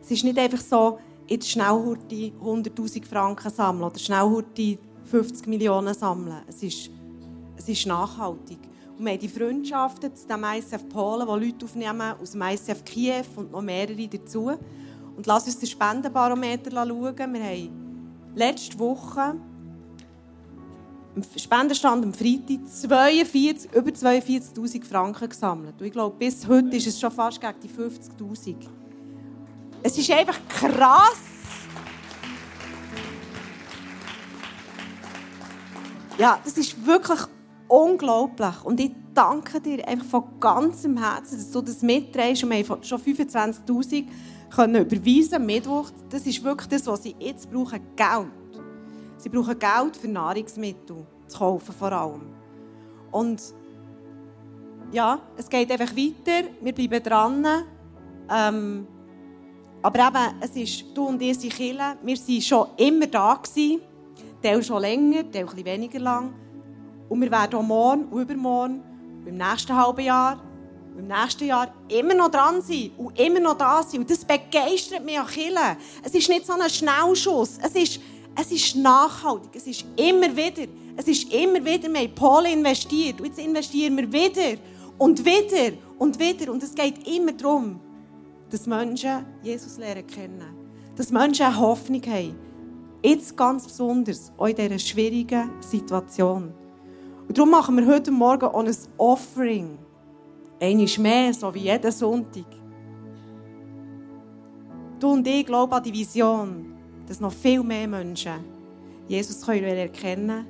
Es 0.01 0.09
ist 0.09 0.23
nicht 0.23 0.39
einfach 0.39 0.59
so, 0.59 0.97
jetzt 1.29 1.49
schnell 1.49 1.69
Hurti 1.69 2.33
100'000 2.41 3.05
Franken 3.05 3.51
sammeln 3.51 3.83
oder 3.83 3.99
schnell 3.99 4.23
Hurti 4.23 4.79
50 5.05 5.47
Millionen 5.47 5.93
sammeln. 5.93 6.41
Es 6.47 6.61
ist, 6.63 6.89
es 7.55 7.69
ist 7.69 7.85
nachhaltig. 7.85 8.57
Und 8.97 9.05
wir 9.05 9.13
haben 9.13 9.19
die 9.19 9.29
Freundschaften 9.29 10.15
zu 10.15 10.27
dem 10.27 10.43
ISF 10.43 10.89
Polen, 10.89 11.27
wo 11.27 11.35
Leute 11.35 11.65
aufnehmen 11.65 12.15
aus 12.21 12.31
dem 12.31 12.41
ISF 12.41 12.83
Kiew 12.83 13.23
und 13.35 13.51
noch 13.51 13.61
mehrere 13.61 14.07
dazu. 14.07 14.51
Und 15.15 15.25
lass 15.25 15.45
uns 15.45 15.59
den 15.59 15.67
Spendenbarometer 15.67 16.71
schauen. 16.71 17.33
Wir 17.33 17.43
haben 17.43 18.31
letzte 18.35 18.77
Woche 18.79 19.35
im 21.15 21.23
Spendenstand 21.35 22.05
am 22.05 22.13
Freitag 22.13 22.67
42, 22.67 23.73
über 23.73 23.91
42'000 23.91 24.85
Franken 24.85 25.29
gesammelt. 25.29 25.75
Und 25.79 25.85
ich 25.85 25.91
glaube, 25.91 26.15
bis 26.17 26.47
heute 26.47 26.75
ist 26.75 26.87
es 26.87 26.99
schon 26.99 27.11
fast 27.11 27.41
gegen 27.41 27.59
die 27.61 27.69
50'000. 27.69 28.78
Es 29.81 29.97
ist 29.97 30.11
einfach 30.11 30.39
krass. 30.47 31.21
Ja, 36.17 36.37
das 36.43 36.57
ist 36.57 36.85
wirklich 36.85 37.19
unglaublich. 37.69 38.63
Und 38.63 38.79
ich 38.79 38.91
danke 39.13 39.61
dir 39.61 39.87
einfach 39.87 40.07
von 40.07 40.39
ganzem 40.39 40.97
Herzen, 40.97 41.37
dass 41.37 41.51
du 41.51 41.61
das 41.61 41.81
mitträgst. 41.81 42.43
Und 42.43 42.49
wir 42.49 42.57
haben 42.67 42.83
schon 42.83 42.99
25'000 42.99 44.05
können 44.53 44.85
überweisen 44.85 45.45
Mittwoch. 45.45 45.91
Das 46.09 46.25
ist 46.25 46.43
wirklich 46.43 46.67
das, 46.67 46.87
was 46.87 47.03
sie 47.03 47.15
jetzt 47.19 47.49
brauchen, 47.49 47.79
Geld. 47.95 48.27
Sie 49.17 49.29
brauchen 49.29 49.57
Geld 49.57 49.95
für 49.95 50.07
Nahrungsmittel 50.07 51.05
zu 51.27 51.37
kaufen 51.37 51.73
vor 51.73 51.91
allem. 51.91 52.33
Und 53.11 53.41
ja, 54.91 55.21
es 55.37 55.47
geht 55.47 55.71
einfach 55.71 55.95
weiter. 55.95 56.49
Wir 56.61 56.73
bleiben 56.73 57.03
dran. 57.03 57.47
Ähm, 58.29 58.87
aber 59.81 60.07
eben, 60.07 60.41
es 60.41 60.55
ist, 60.55 60.85
du 60.93 61.05
und 61.05 61.21
ich 61.21 61.39
sind 61.39 61.53
Kirche. 61.53 61.97
Wir 62.03 62.17
waren 62.17 62.41
schon 62.41 62.67
immer 62.77 63.07
da. 63.07 63.39
Teil 64.41 64.63
schon 64.63 64.81
länger, 64.81 65.29
Teil 65.31 65.45
bisschen 65.45 65.65
weniger 65.65 65.99
lang. 65.99 66.33
Und 67.07 67.21
wir 67.21 67.31
werden 67.31 67.55
auch 67.55 67.63
morgen 67.63 68.11
übermorgen, 68.11 68.83
im 69.25 69.37
nächsten 69.37 69.75
halben 69.75 70.01
Jahr, 70.01 70.41
im 70.97 71.07
nächsten 71.07 71.45
Jahr 71.45 71.73
immer 71.87 72.13
noch 72.13 72.29
dran 72.29 72.61
sein 72.61 72.91
und 72.97 73.17
immer 73.19 73.39
noch 73.39 73.57
da 73.57 73.81
sein. 73.83 74.01
Und 74.01 74.09
das 74.09 74.23
begeistert 74.23 75.03
mich 75.03 75.19
an 75.19 75.27
Kirche. 75.27 75.77
Es 76.03 76.13
ist 76.13 76.29
nicht 76.29 76.45
so 76.45 76.53
ein 76.53 76.69
Schnellschuss. 76.69 77.57
Es 77.61 77.75
ist, 77.75 77.99
es 78.35 78.51
ist 78.51 78.75
nachhaltig. 78.75 79.49
Es 79.53 79.67
ist 79.67 79.85
immer 79.95 80.35
wieder. 80.35 80.69
Es 80.95 81.07
ist 81.07 81.33
immer 81.33 81.63
wieder. 81.63 81.89
Wir 81.91 82.01
haben 82.01 82.15
Pole 82.15 82.51
investiert. 82.51 83.19
Und 83.19 83.27
jetzt 83.27 83.39
investieren 83.39 83.97
wir 83.97 84.11
wieder. 84.11 84.59
Und 84.97 85.23
wieder. 85.25 85.77
Und 85.97 86.19
wieder. 86.19 86.51
Und 86.51 86.63
es 86.63 86.75
geht 86.75 87.07
immer 87.07 87.31
darum, 87.31 87.79
dass 88.49 88.67
Menschen 88.67 89.25
Jesus 89.41 89.77
lernen 89.77 90.05
kennen. 90.07 90.55
Dass 90.95 91.11
Menschen 91.11 91.45
eine 91.45 91.59
Hoffnung 91.59 92.01
haben. 92.03 92.35
Jetzt 93.03 93.35
ganz 93.37 93.65
besonders, 93.65 94.31
auch 94.37 94.47
in 94.47 94.55
dieser 94.55 94.79
schwierigen 94.79 95.51
Situation. 95.61 96.53
Und 97.27 97.37
darum 97.37 97.51
machen 97.51 97.77
wir 97.77 97.85
heute 97.85 98.11
Morgen 98.11 98.45
auch 98.45 98.63
ein 98.63 98.75
Offering. 98.97 99.77
Einmal 100.59 100.87
mehr, 100.97 101.33
so 101.33 101.53
wie 101.53 101.59
jeden 101.59 101.91
Sonntag. 101.91 102.45
Du 104.99 105.11
und 105.11 105.25
ich 105.25 105.45
glauben 105.45 105.71
an 105.71 105.83
die 105.83 105.93
Vision, 105.93 106.73
dass 107.07 107.21
noch 107.21 107.31
viel 107.31 107.63
mehr 107.63 107.87
Menschen 107.87 108.43
Jesus 109.07 109.45
können 109.45 110.45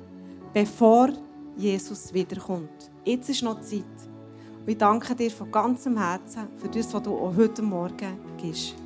bevor 0.52 1.10
Jesus 1.56 2.12
wiederkommt. 2.12 2.90
Jetzt 3.04 3.30
ist 3.30 3.42
noch 3.42 3.60
Zeit. 3.60 3.84
Und 4.70 4.74
ich 4.74 4.78
danke 4.78 5.16
dir 5.16 5.32
von 5.32 5.50
ganzem 5.50 5.98
Herzen 5.98 6.46
für 6.56 6.68
das, 6.68 6.94
was 6.94 7.02
du 7.02 7.18
auch 7.18 7.34
heute 7.34 7.60
Morgen 7.60 8.20
gibst. 8.40 8.76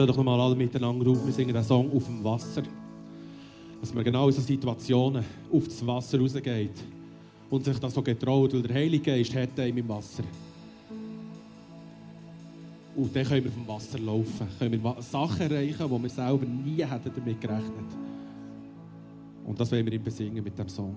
Stehen 0.00 0.06
doch 0.06 0.16
nochmal 0.16 0.40
alle 0.40 0.56
miteinander 0.56 1.10
auf. 1.10 1.26
Wir 1.26 1.32
singen 1.32 1.52
den 1.52 1.62
Song 1.62 1.94
auf 1.94 2.04
dem 2.06 2.24
Wasser. 2.24 2.62
Dass 3.80 3.92
man 3.92 4.02
genau 4.02 4.28
in 4.28 4.32
so 4.32 4.40
Situationen 4.40 5.24
auf 5.52 5.64
das 5.64 5.86
Wasser 5.86 6.18
rausgeht 6.18 6.74
und 7.50 7.64
sich 7.64 7.78
das 7.78 7.92
so 7.92 8.02
getraut, 8.02 8.52
weil 8.54 8.62
der 8.62 8.76
Heilige 8.76 9.10
Geist 9.10 9.34
hat 9.34 9.58
einen 9.58 9.76
im 9.76 9.88
Wasser. 9.88 10.22
Und 12.96 13.14
dann 13.14 13.24
können 13.24 13.44
wir 13.44 13.52
vom 13.52 13.68
Wasser 13.68 13.98
laufen, 13.98 14.48
können 14.58 14.82
wir 14.82 14.96
Sachen 15.00 15.50
erreichen, 15.50 15.86
die 15.86 16.02
wir 16.02 16.10
selber 16.10 16.46
nie 16.46 16.84
hätten 16.84 17.12
damit 17.14 17.40
gerechnet 17.40 17.90
Und 19.46 19.60
das 19.60 19.70
wollen 19.70 19.86
wir 19.86 19.92
ihm 19.92 20.02
besingen 20.02 20.42
mit 20.42 20.58
dem 20.58 20.68
Song. 20.68 20.96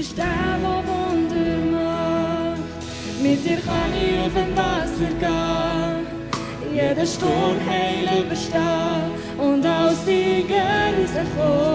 Bist 0.00 0.16
der, 0.16 0.24
der 0.24 0.82
Wunder 0.88 1.58
macht. 1.72 3.22
Mit 3.22 3.44
dir 3.44 3.60
kann 3.68 3.92
ich 3.92 4.18
auf 4.18 4.32
dem 4.32 4.56
Wasser 4.56 5.12
gehen. 5.24 6.06
Jeden 6.72 7.06
Sturm 7.06 7.58
heil 7.68 8.08
überstehen 8.22 9.10
und 9.36 9.66
aus 9.66 10.02
Siegen 10.06 10.56
rauskommen. 11.04 11.66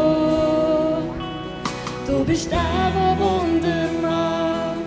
Du 2.08 2.26
bist 2.26 2.50
der, 2.52 2.92
der 2.96 3.14
Wunder 3.20 3.90
macht. 4.02 4.80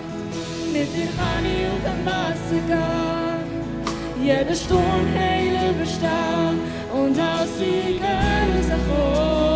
Mit 0.73 0.89
dir 0.93 1.09
kann 1.17 1.43
ich 1.53 1.63
auf 1.71 1.83
dem 1.87 2.01
Wasser 2.05 2.61
gehen. 2.67 3.47
Jeden 4.21 4.55
Sturm 4.63 5.05
heil 5.17 5.55
überstehen 5.71 6.57
und 6.91 7.17
aus 7.17 7.49
Siegen 7.57 8.03
rauskommen. 8.03 9.48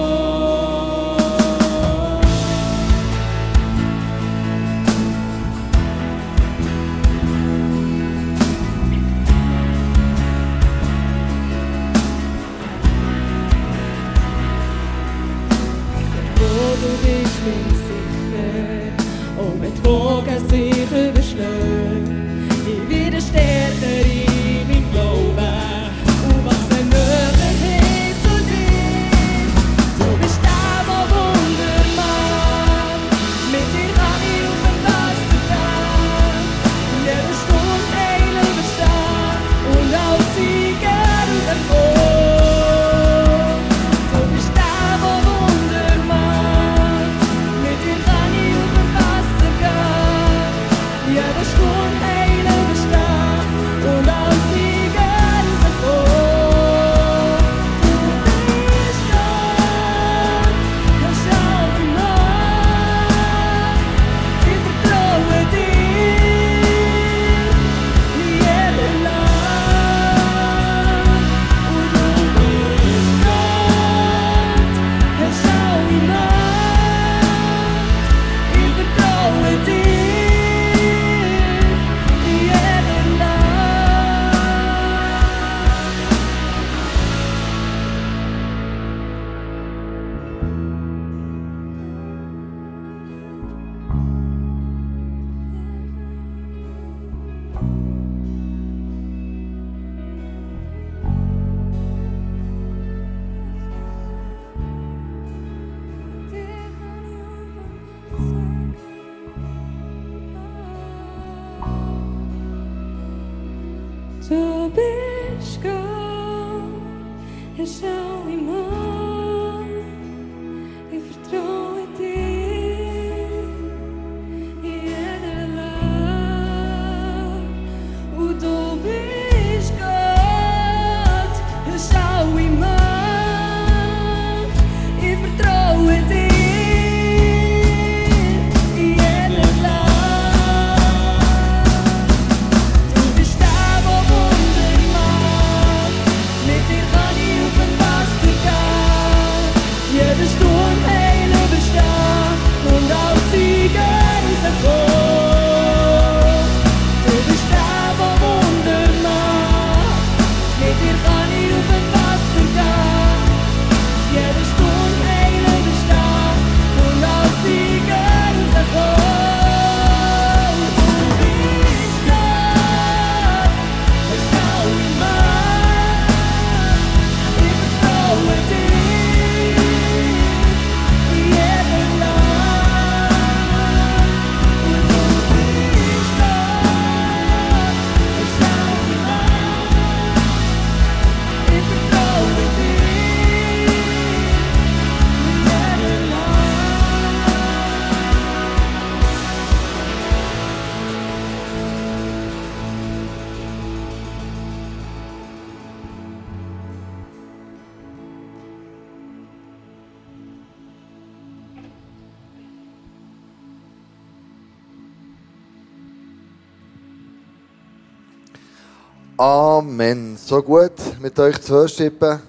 Amen. 219.93 220.17
So 220.17 220.41
gut 220.41 220.71
mit 220.99 221.19
euch 221.19 221.39
zu 221.39 221.53
worshipen. 221.53 222.19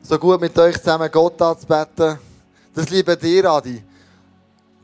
So 0.00 0.18
gut 0.18 0.40
mit 0.40 0.58
euch 0.58 0.78
zusammen 0.78 1.10
Gott 1.12 1.40
anzubeten. 1.42 2.18
Das 2.74 2.88
liebe 2.88 3.14
dir, 3.18 3.50
Adi. 3.50 3.82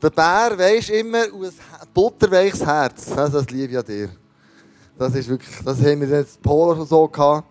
Der 0.02 0.10
Bär 0.10 0.58
weisst 0.58 0.90
immer 0.90 1.24
aus 1.32 1.54
butterweiches 1.94 2.66
Herz. 2.66 3.10
Also 3.12 3.40
das 3.40 3.50
liebe 3.50 3.72
ich 3.72 3.78
an 3.78 3.84
dir. 3.86 4.10
Das 4.98 5.14
ist 5.14 5.26
wirklich, 5.26 5.56
das 5.64 5.78
haben 5.78 6.00
wir 6.02 6.08
jetzt 6.18 6.42
Polo 6.42 6.76
schon 6.76 6.86
so 6.86 7.08
gehabt. 7.08 7.48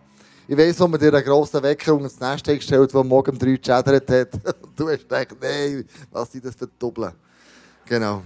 Ich 0.48 0.56
weiss, 0.56 0.80
wo 0.80 0.88
man 0.88 1.00
dir 1.00 1.12
einen 1.12 1.26
grossen 1.26 1.64
Wecker 1.64 1.98
das 1.98 2.20
Nest 2.20 2.46
gestellt, 2.46 2.94
der 2.94 3.04
morgen 3.04 3.32
um 3.32 3.40
drei 3.40 3.56
geschädert 3.56 4.12
hat. 4.12 4.34
Und 4.34 4.70
du 4.80 4.90
hast 4.90 5.00
gedacht, 5.00 5.36
nein, 5.42 5.86
was 6.12 6.32
sind 6.32 6.46
das 6.46 6.54
für 6.54 6.68
Doppeln? 6.78 7.14
Genau. 7.84 8.22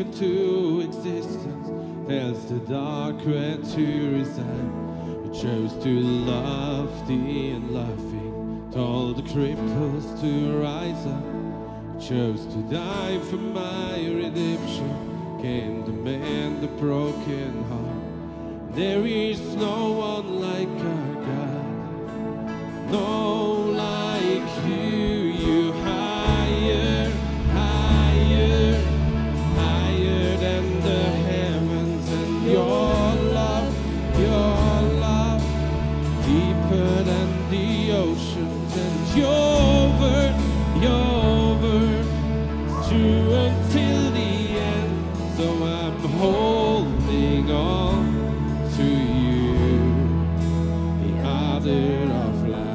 Into 0.00 0.80
existence, 0.80 1.68
tells 2.08 2.46
the 2.46 2.58
dark 2.60 3.16
where 3.26 3.58
to 3.58 4.10
reside. 4.18 4.72
He 5.24 5.42
chose 5.42 5.72
to 5.84 6.00
love 6.00 7.06
the 7.06 7.50
unloving, 7.50 8.70
told 8.72 9.16
the 9.18 9.22
cripples 9.22 10.20
to 10.22 10.62
rise 10.62 11.06
up. 11.06 12.00
He 12.00 12.08
chose 12.08 12.46
to 12.46 12.62
die 12.70 13.18
for 13.28 13.36
my 13.36 13.96
redemption, 13.98 15.38
came 15.42 15.84
to 15.84 15.90
mend 15.90 16.62
the 16.62 16.68
broken 16.68 17.64
heart. 17.64 18.74
There 18.74 19.04
is 19.06 19.40
no 19.56 19.92
one 19.92 20.40
like 20.40 20.68
our 20.68 21.14
God. 21.26 22.90
No 22.90 23.59
oceans, 38.20 38.76
and 38.76 39.16
your 39.16 39.88
word, 40.00 40.34
your 40.82 41.54
word, 41.62 42.06
true 42.88 43.32
until 43.32 44.10
the 44.10 44.32
end. 44.58 44.92
So 45.36 45.46
I'm 45.64 45.98
holding 46.18 47.50
on 47.50 48.02
to 48.76 48.84
you 48.84 49.54
the 51.02 51.12
other 51.26 52.12
of 52.22 52.48
life. 52.48 52.68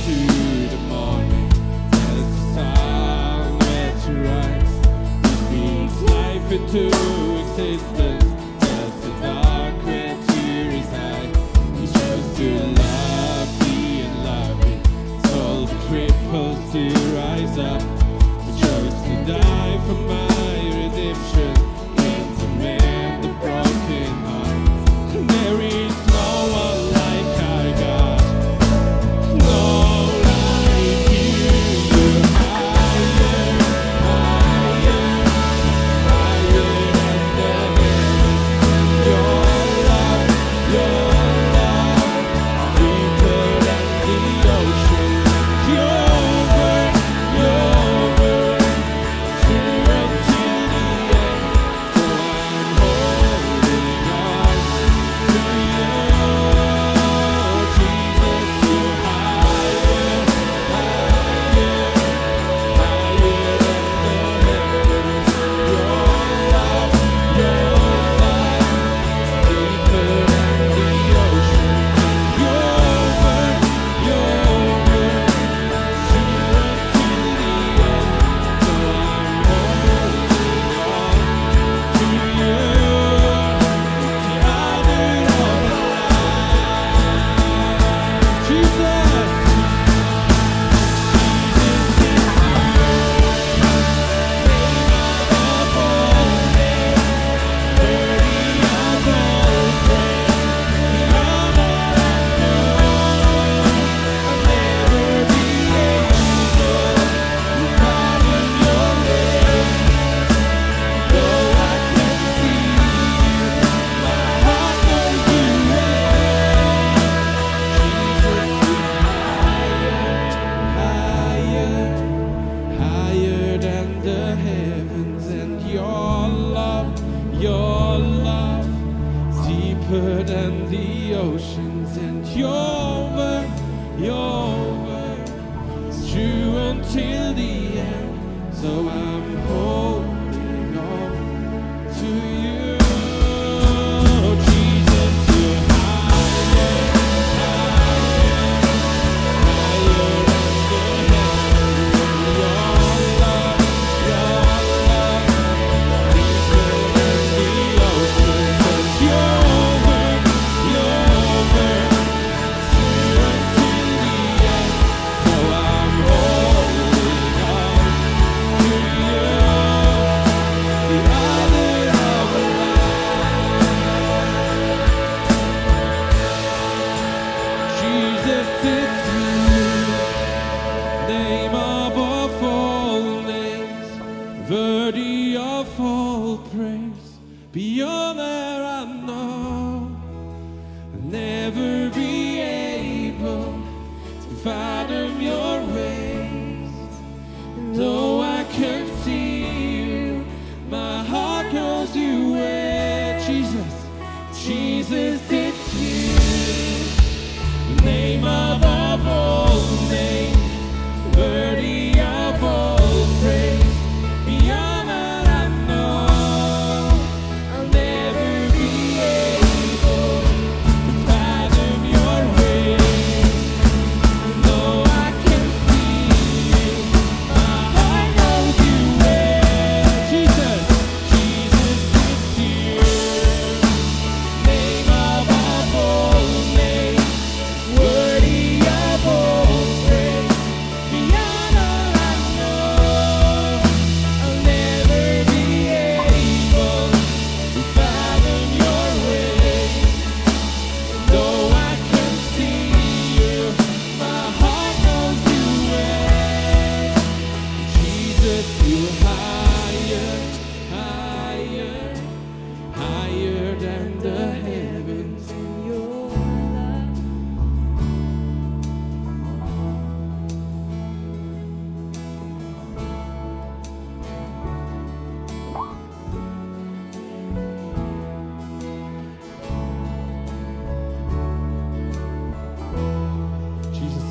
To 0.00 0.14
the 0.66 0.80
morning, 0.88 1.50
rise. 4.08 4.74
Speaks 5.38 5.98
life 6.10 6.48
into 6.50 6.82
existence, 7.38 7.89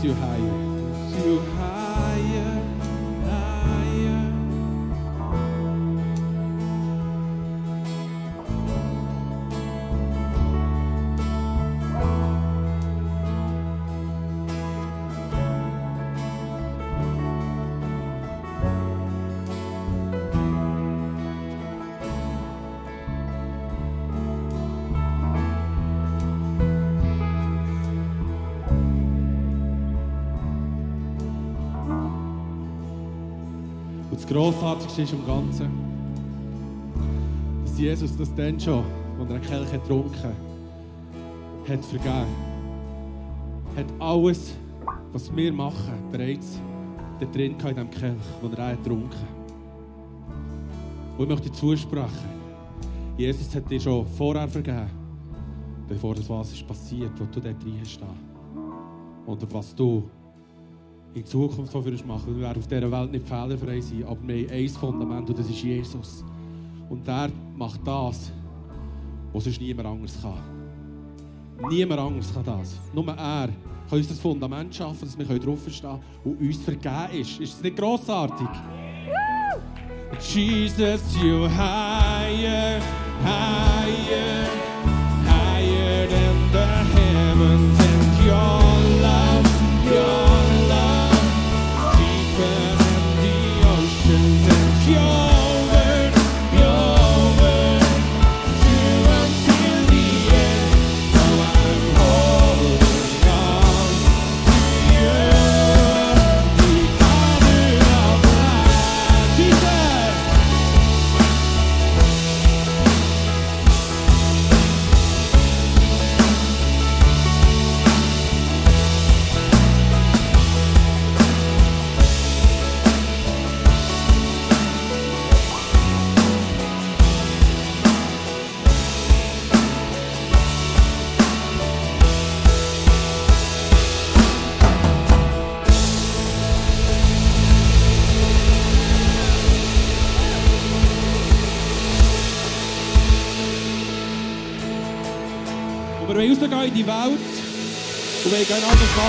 you 0.03 0.13
higher, 0.13 0.37
you 0.37 1.39
higher, 1.57 1.78
Grossartigste 34.29 35.01
ist 35.01 35.13
am 35.13 35.25
Ganzen, 35.25 35.71
dass 37.63 37.79
Jesus 37.79 38.15
das 38.15 38.31
dann 38.35 38.59
schon, 38.59 38.83
als 39.19 39.27
er 39.27 39.35
eine 39.35 39.39
Kelch 39.39 39.73
hat 39.73 39.81
getrunken 39.81 40.35
hat, 41.67 41.85
vergeben. 41.85 42.27
Hat 43.75 43.85
alles, 43.97 44.53
was 45.13 45.35
wir 45.35 45.51
machen, 45.51 45.93
bereits 46.11 46.59
da 47.19 47.25
drin 47.25 47.53
in 47.53 47.57
diesem 47.57 47.89
Kelch, 47.89 48.13
den 48.43 48.53
er 48.53 48.65
auch 48.65 48.71
hat 48.71 48.83
getrunken 48.83 49.27
Und 51.17 51.23
ich 51.23 51.29
möchte 51.29 51.51
zusprechen, 51.51 52.29
Jesus 53.17 53.55
hat 53.55 53.67
dir 53.67 53.79
schon 53.79 54.05
vorher 54.05 54.47
vergeben, 54.47 54.91
bevor 55.87 56.13
das 56.13 56.29
was 56.29 56.53
ist 56.53 56.67
passiert, 56.67 57.19
was 57.19 57.31
du 57.31 57.39
dort 57.39 57.63
drin 57.63 57.83
stehen. 57.83 58.07
Oder 59.25 59.47
was 59.51 59.73
du 59.73 60.03
in 61.13 61.25
Zukunft 61.25 61.71
so 61.71 61.83
würdest 61.83 62.05
machen. 62.05 62.35
Wir 62.35 62.41
werden 62.41 62.59
auf 62.59 62.67
dieser 62.67 62.91
Welt 62.91 63.11
nicht 63.11 63.27
fehlerfrei 63.27 63.81
sein, 63.81 64.03
aber 64.03 64.27
wir 64.27 64.47
haben 64.47 64.53
ein 64.53 64.69
Fundament 64.69 65.29
und 65.29 65.39
das 65.39 65.49
ist 65.49 65.63
Jesus. 65.63 66.23
Und 66.89 67.07
der 67.07 67.29
macht 67.55 67.85
das, 67.85 68.31
was 69.33 69.43
sonst 69.43 69.61
niemand 69.61 69.87
anders 69.87 70.17
kann. 70.21 71.69
Niemand 71.69 71.99
anders 71.99 72.33
kann 72.33 72.45
das. 72.45 72.77
Nur 72.93 73.07
er 73.09 73.49
kann 73.89 73.97
uns 73.97 74.07
das 74.07 74.19
Fundament 74.19 74.73
schaffen, 74.73 75.01
dass 75.01 75.17
wir 75.17 75.39
draufstehen 75.39 75.81
können 75.81 76.01
und 76.23 76.39
uns 76.39 76.57
vergeben 76.57 77.19
ist. 77.19 77.39
Ist 77.39 77.53
das 77.55 77.63
nicht 77.63 77.77
grossartig? 77.77 78.47
Jesus, 80.19 81.15
you 81.21 81.47
higher, 81.47 82.81
higher, 83.23 84.47
higher 85.25 86.07
than 86.07 86.51
the 86.51 86.65
heavens 86.65 87.79
and 87.79 88.25
your 88.25 88.58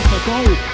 genau 0.03 0.43
das 0.43 0.49
machen. 0.49 0.70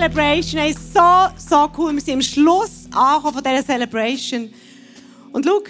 Celebration? 0.00 0.58
Hey, 0.58 0.72
so, 0.72 1.28
so 1.36 1.70
cool. 1.76 1.92
Wir 1.92 2.00
sind 2.00 2.14
am 2.14 2.22
Schluss 2.22 2.88
von 2.90 3.42
dieser 3.44 3.62
Celebration. 3.62 4.48
Und 5.30 5.44
schau, 5.44 5.60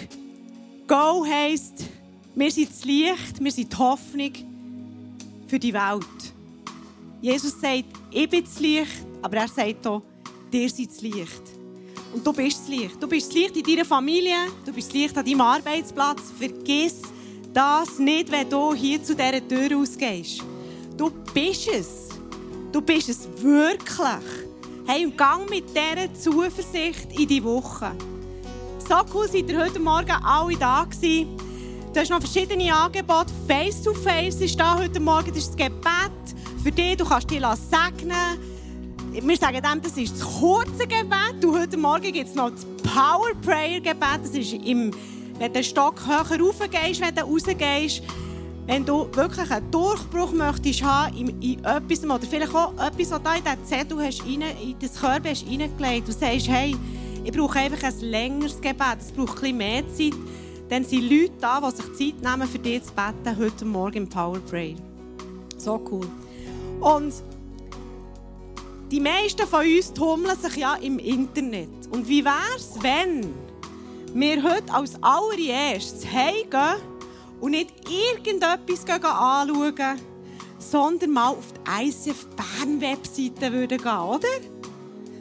Go 0.87 1.25
heisst, 1.25 1.83
wir 2.33 2.49
sind 2.49 2.69
das 2.69 2.85
Licht, 2.85 3.43
wir 3.43 3.51
sind 3.51 3.73
die 3.73 3.77
Hoffnung 3.77 4.31
für 5.47 5.59
die 5.59 5.73
Welt. 5.73 6.33
Jesus 7.19 7.59
sagt, 7.59 7.83
ich 8.09 8.29
bin 8.29 8.45
das 8.45 8.57
Licht, 8.61 9.05
aber 9.21 9.35
er 9.35 9.49
sagt 9.49 9.85
auch, 9.85 10.01
dir 10.49 10.69
seid 10.69 10.87
das 10.87 11.01
Licht. 11.01 11.41
Und 12.13 12.25
du 12.25 12.31
bist 12.31 12.61
das 12.61 12.69
Licht. 12.69 13.03
Du 13.03 13.09
bist 13.09 13.27
das 13.27 13.35
Licht 13.35 13.57
in 13.57 13.63
deiner 13.63 13.83
Familie, 13.83 14.37
du 14.65 14.71
bist 14.71 14.87
das 14.87 14.93
Licht 14.93 15.17
an 15.17 15.25
deinem 15.25 15.41
Arbeitsplatz. 15.41 16.31
Vergiss 16.39 17.01
das 17.53 17.99
nicht, 17.99 18.31
wenn 18.31 18.49
du 18.49 18.73
hier 18.73 19.03
zu 19.03 19.13
dieser 19.13 19.45
Tür 19.45 19.77
ausgehst. 19.77 20.41
Du 20.95 21.11
bist 21.33 21.67
es. 21.67 22.10
Du 22.71 22.81
bist 22.81 23.09
es 23.09 23.27
wirklich. 23.41 24.47
Hey, 24.87 25.05
und 25.05 25.17
gang 25.17 25.49
mit 25.49 25.65
dieser 25.69 26.13
Zuversicht 26.13 27.07
in 27.17 27.27
die 27.27 27.43
Woche. 27.43 27.91
So 28.87 28.95
cool 29.13 29.27
seid 29.27 29.49
ihr 29.49 29.61
heute 29.61 29.79
Morgen 29.79 30.11
alle 30.23 30.55
da 30.57 30.85
gewesen. 30.85 31.37
Du 31.93 31.99
hast 31.99 32.09
noch 32.09 32.19
verschiedene 32.19 32.73
Angebote. 32.73 33.31
Face 33.47 33.81
to 33.81 33.93
Face 33.93 34.35
ist 34.35 34.57
da 34.59 34.77
heute 34.77 34.99
Morgen. 34.99 35.27
Das 35.27 35.39
ist 35.39 35.49
das 35.49 35.57
Gebet 35.57 36.63
für 36.63 36.71
dich. 36.71 36.95
Du 36.95 37.05
kannst 37.05 37.29
dich 37.29 37.41
segnen 37.69 38.39
wir 39.13 39.35
sagen 39.35 39.61
dem, 39.61 39.81
das 39.81 39.97
ist 39.97 40.13
das 40.13 40.39
kurze 40.39 40.87
Gebet. 40.87 41.43
Und 41.43 41.59
heute 41.59 41.75
Morgen 41.75 42.13
gibt 42.13 42.29
es 42.29 42.35
noch 42.35 42.51
das 42.51 42.65
Power 42.83 43.33
Prayer 43.41 43.81
Gebet. 43.81 44.19
Das 44.23 44.31
ist 44.31 44.53
im, 44.53 44.91
wenn 45.37 45.47
du 45.47 45.59
den 45.59 45.63
Stock 45.63 45.99
höher 46.07 46.39
raufgehst, 46.39 47.01
wenn 47.01 47.13
du 47.13 47.21
rausgehst. 47.23 48.03
Wenn 48.67 48.85
du 48.85 49.07
wirklich 49.13 49.49
einen 49.51 49.71
Durchbruch 49.71 50.31
möchtest 50.31 50.83
haben 50.83 51.17
in, 51.17 51.41
in 51.41 51.63
etwas, 51.63 52.03
oder 52.03 52.21
vielleicht 52.21 52.55
auch 52.55 52.73
etwas, 52.73 53.11
was 53.11 53.23
du 53.23 53.29
in 53.29 53.43
diesen 53.43 53.65
Zettel 53.65 53.99
hast, 53.99 54.25
in 54.25 54.75
das 54.79 54.99
Körbe 54.99 55.29
hast 55.29 55.45
reingelegt 55.45 56.07
und 56.07 56.19
sagst, 56.19 56.47
hey, 56.47 56.75
ich 57.23 57.31
brauche 57.31 57.59
einfach 57.59 57.83
ein 57.83 57.99
längeres 57.99 58.61
Gebet, 58.61 58.97
es 58.99 59.11
braucht 59.11 59.35
bisschen 59.35 59.57
mehr 59.57 59.83
Zeit, 59.89 60.13
dann 60.69 60.85
sind 60.85 61.03
Leute 61.03 61.33
da, 61.39 61.59
die 61.59 61.75
sich 61.75 62.13
Zeit 62.13 62.31
nehmen, 62.31 62.47
für 62.47 62.59
dich 62.59 62.83
zu 62.83 62.93
beten, 62.93 63.37
heute 63.37 63.65
Morgen 63.65 63.97
im 63.97 64.09
Power 64.09 64.39
Prayer. 64.39 64.75
So 65.57 65.81
cool. 65.91 66.07
Und 66.79 67.13
die 68.89 68.99
meisten 68.99 69.45
von 69.47 69.65
uns 69.65 69.93
tummeln 69.93 70.37
sich 70.37 70.57
ja 70.57 70.75
im 70.75 70.97
Internet. 70.99 71.69
Und 71.91 72.07
wie 72.07 72.23
wäre 72.23 72.55
es, 72.55 72.71
wenn 72.81 73.33
wir 74.13 74.43
heute 74.43 74.73
als 74.73 75.01
allererstes 75.01 76.05
heimgehen 76.05 76.90
und 77.41 77.51
nicht 77.51 77.73
irgendetwas 77.89 78.85
anschauen, 78.87 79.99
sondern 80.59 81.09
mal 81.09 81.29
auf 81.29 81.51
die 81.53 81.87
ICF 81.87 82.27
Bern 82.35 82.79
Webseite 82.79 83.51
gehen, 83.67 83.97
oder? 83.97 84.27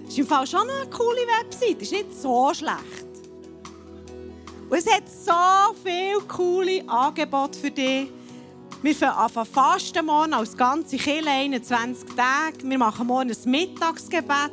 Das 0.04 0.12
ist 0.12 0.18
im 0.18 0.26
Fall 0.26 0.46
schon 0.46 0.68
eine 0.68 0.90
coole 0.90 1.22
Webseite, 1.40 1.82
ist 1.82 1.92
nicht 1.92 2.20
so 2.20 2.52
schlecht. 2.52 3.06
Und 4.68 4.78
es 4.78 4.86
hat 4.86 5.04
so 5.08 5.74
viele 5.82 6.20
coole 6.28 6.88
Angebote 6.88 7.58
für 7.58 7.70
dich. 7.70 8.08
Wir 8.82 8.94
fangen 8.94 9.12
an 9.12 9.46
fasten 9.46 10.06
morgen 10.06 10.32
als 10.32 10.56
ganze 10.56 10.96
Kirche 10.96 11.28
21 11.28 12.08
Tage. 12.14 12.58
Wir 12.62 12.78
machen 12.78 13.06
morgen 13.06 13.30
ein 13.30 13.50
Mittagsgebet, 13.50 14.52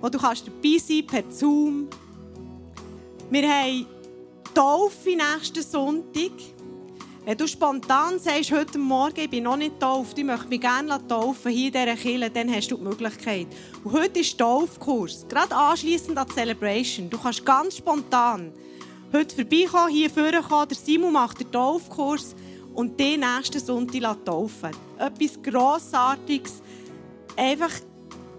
wo 0.00 0.08
du 0.08 0.18
kannst 0.18 0.46
dabei 0.46 0.78
sein 0.78 1.06
per 1.06 1.22
Zoom. 1.30 1.88
Wir 3.30 3.48
haben 3.48 3.86
Taufe 4.52 5.10
nächsten 5.10 5.62
Sonntag. 5.62 6.32
Wenn 7.26 7.38
du 7.38 7.48
spontan 7.48 8.20
sagst, 8.20 8.52
heute 8.52 8.78
Morgen, 8.78 9.18
ich 9.18 9.28
bin 9.28 9.42
noch 9.42 9.56
nicht 9.56 9.80
getauft, 9.80 10.16
ich 10.16 10.24
möchte 10.24 10.46
mich 10.46 10.60
gerne 10.60 11.04
taufen 11.08 11.50
hier 11.50 11.66
in 11.66 11.72
dieser 11.72 11.96
Kirche, 11.96 12.30
dann 12.30 12.54
hast 12.54 12.70
du 12.70 12.76
die 12.76 12.84
Möglichkeit. 12.84 13.48
Und 13.82 13.94
heute 13.94 14.20
ist 14.20 14.38
Taufkurs, 14.38 15.26
gerade 15.28 15.52
anschliessend 15.52 16.16
an 16.16 16.28
die 16.28 16.34
Celebration. 16.34 17.10
Du 17.10 17.18
kannst 17.18 17.44
ganz 17.44 17.78
spontan 17.78 18.52
heute 19.12 19.34
vorbeikommen, 19.34 19.92
hier 19.92 20.08
vorkommen. 20.08 20.68
Der 20.68 20.76
Simon 20.76 21.14
macht 21.14 21.40
den 21.40 21.50
Taufkurs 21.50 22.36
und 22.74 23.00
den 23.00 23.18
nächsten 23.18 23.58
Sonntag 23.58 24.24
taufen. 24.24 24.70
Etwas 24.96 25.42
Grossartiges, 25.42 26.62
einfach 27.34 27.72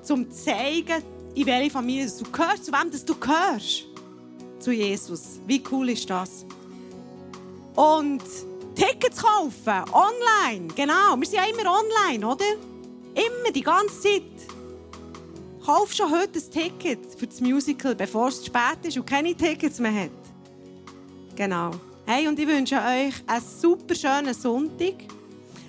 zum 0.02 0.32
zeigen, 0.32 1.04
in 1.36 1.46
welche 1.46 1.72
Familie 1.72 2.10
du 2.10 2.32
gehörst, 2.32 2.64
zu 2.64 2.72
wem 2.72 2.90
du 2.90 3.16
gehörst. 3.16 3.84
Zu 4.60 4.72
Jesus. 4.72 5.42
Wie 5.46 5.62
cool 5.70 5.90
ist 5.90 6.10
das? 6.10 6.46
Und 7.76 8.24
Tickets 8.78 9.24
kaufen, 9.24 9.92
online, 9.92 10.68
genau. 10.76 11.16
Wir 11.18 11.26
sind 11.26 11.40
ja 11.40 11.46
immer 11.46 11.80
online, 11.80 12.28
oder? 12.28 12.46
Immer, 13.16 13.52
die 13.52 13.62
ganze 13.62 14.00
Zeit. 14.00 14.22
Kauf 15.66 15.92
schon 15.92 16.12
heute 16.12 16.38
ein 16.38 16.52
Ticket 16.52 17.00
für 17.18 17.26
das 17.26 17.42
Musical, 17.42 17.96
bevor 17.96 18.28
es 18.28 18.38
zu 18.38 18.46
spät 18.46 18.78
ist 18.84 18.96
und 18.96 19.08
keine 19.08 19.34
Tickets 19.34 19.80
mehr 19.80 20.04
hat. 20.04 20.12
Genau. 21.36 21.72
Hey, 22.06 22.28
und 22.28 22.38
ich 22.38 22.48
wünsche 22.48 22.76
euch 22.76 23.16
einen 23.26 23.44
super 23.44 23.96
schönen 23.96 24.36
Sonntag. 24.36 24.94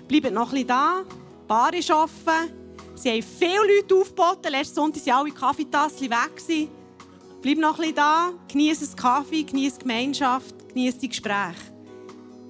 Bleibt 0.06 0.30
noch 0.30 0.48
ein 0.48 0.50
bisschen 0.50 0.68
da. 0.68 1.02
Die 1.08 1.46
Bar 1.48 1.72
ist 1.72 1.90
offen. 1.90 2.52
Sie 2.94 3.10
haben 3.10 3.22
viele 3.22 3.76
Leute 3.76 3.94
aufgeboten. 3.94 4.52
Letzten 4.52 4.74
Sonntag 4.74 5.06
waren 5.06 5.14
alle 5.14 5.30
Kaffeetassen 5.30 6.10
weg. 6.10 6.68
Bleibt 7.40 7.58
noch 7.58 7.76
ein 7.76 7.80
bisschen 7.80 7.94
da. 7.94 8.32
Genießt 8.48 8.96
Kaffee, 8.98 9.44
genießt 9.44 9.80
Gemeinschaft, 9.80 10.54
genießt 10.74 11.00
die 11.00 11.08
Gespräche. 11.08 11.77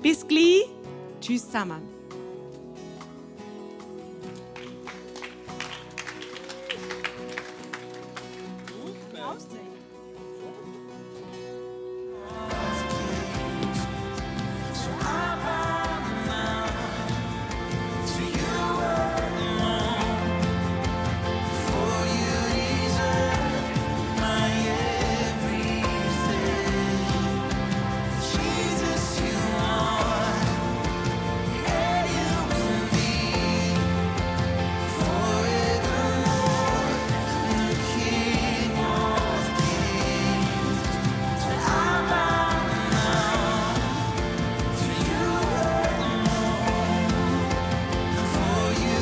Bis 0.03 0.26
gleich. 0.26 0.68
Tschüss 1.20 1.44
zusammen. 1.44 1.97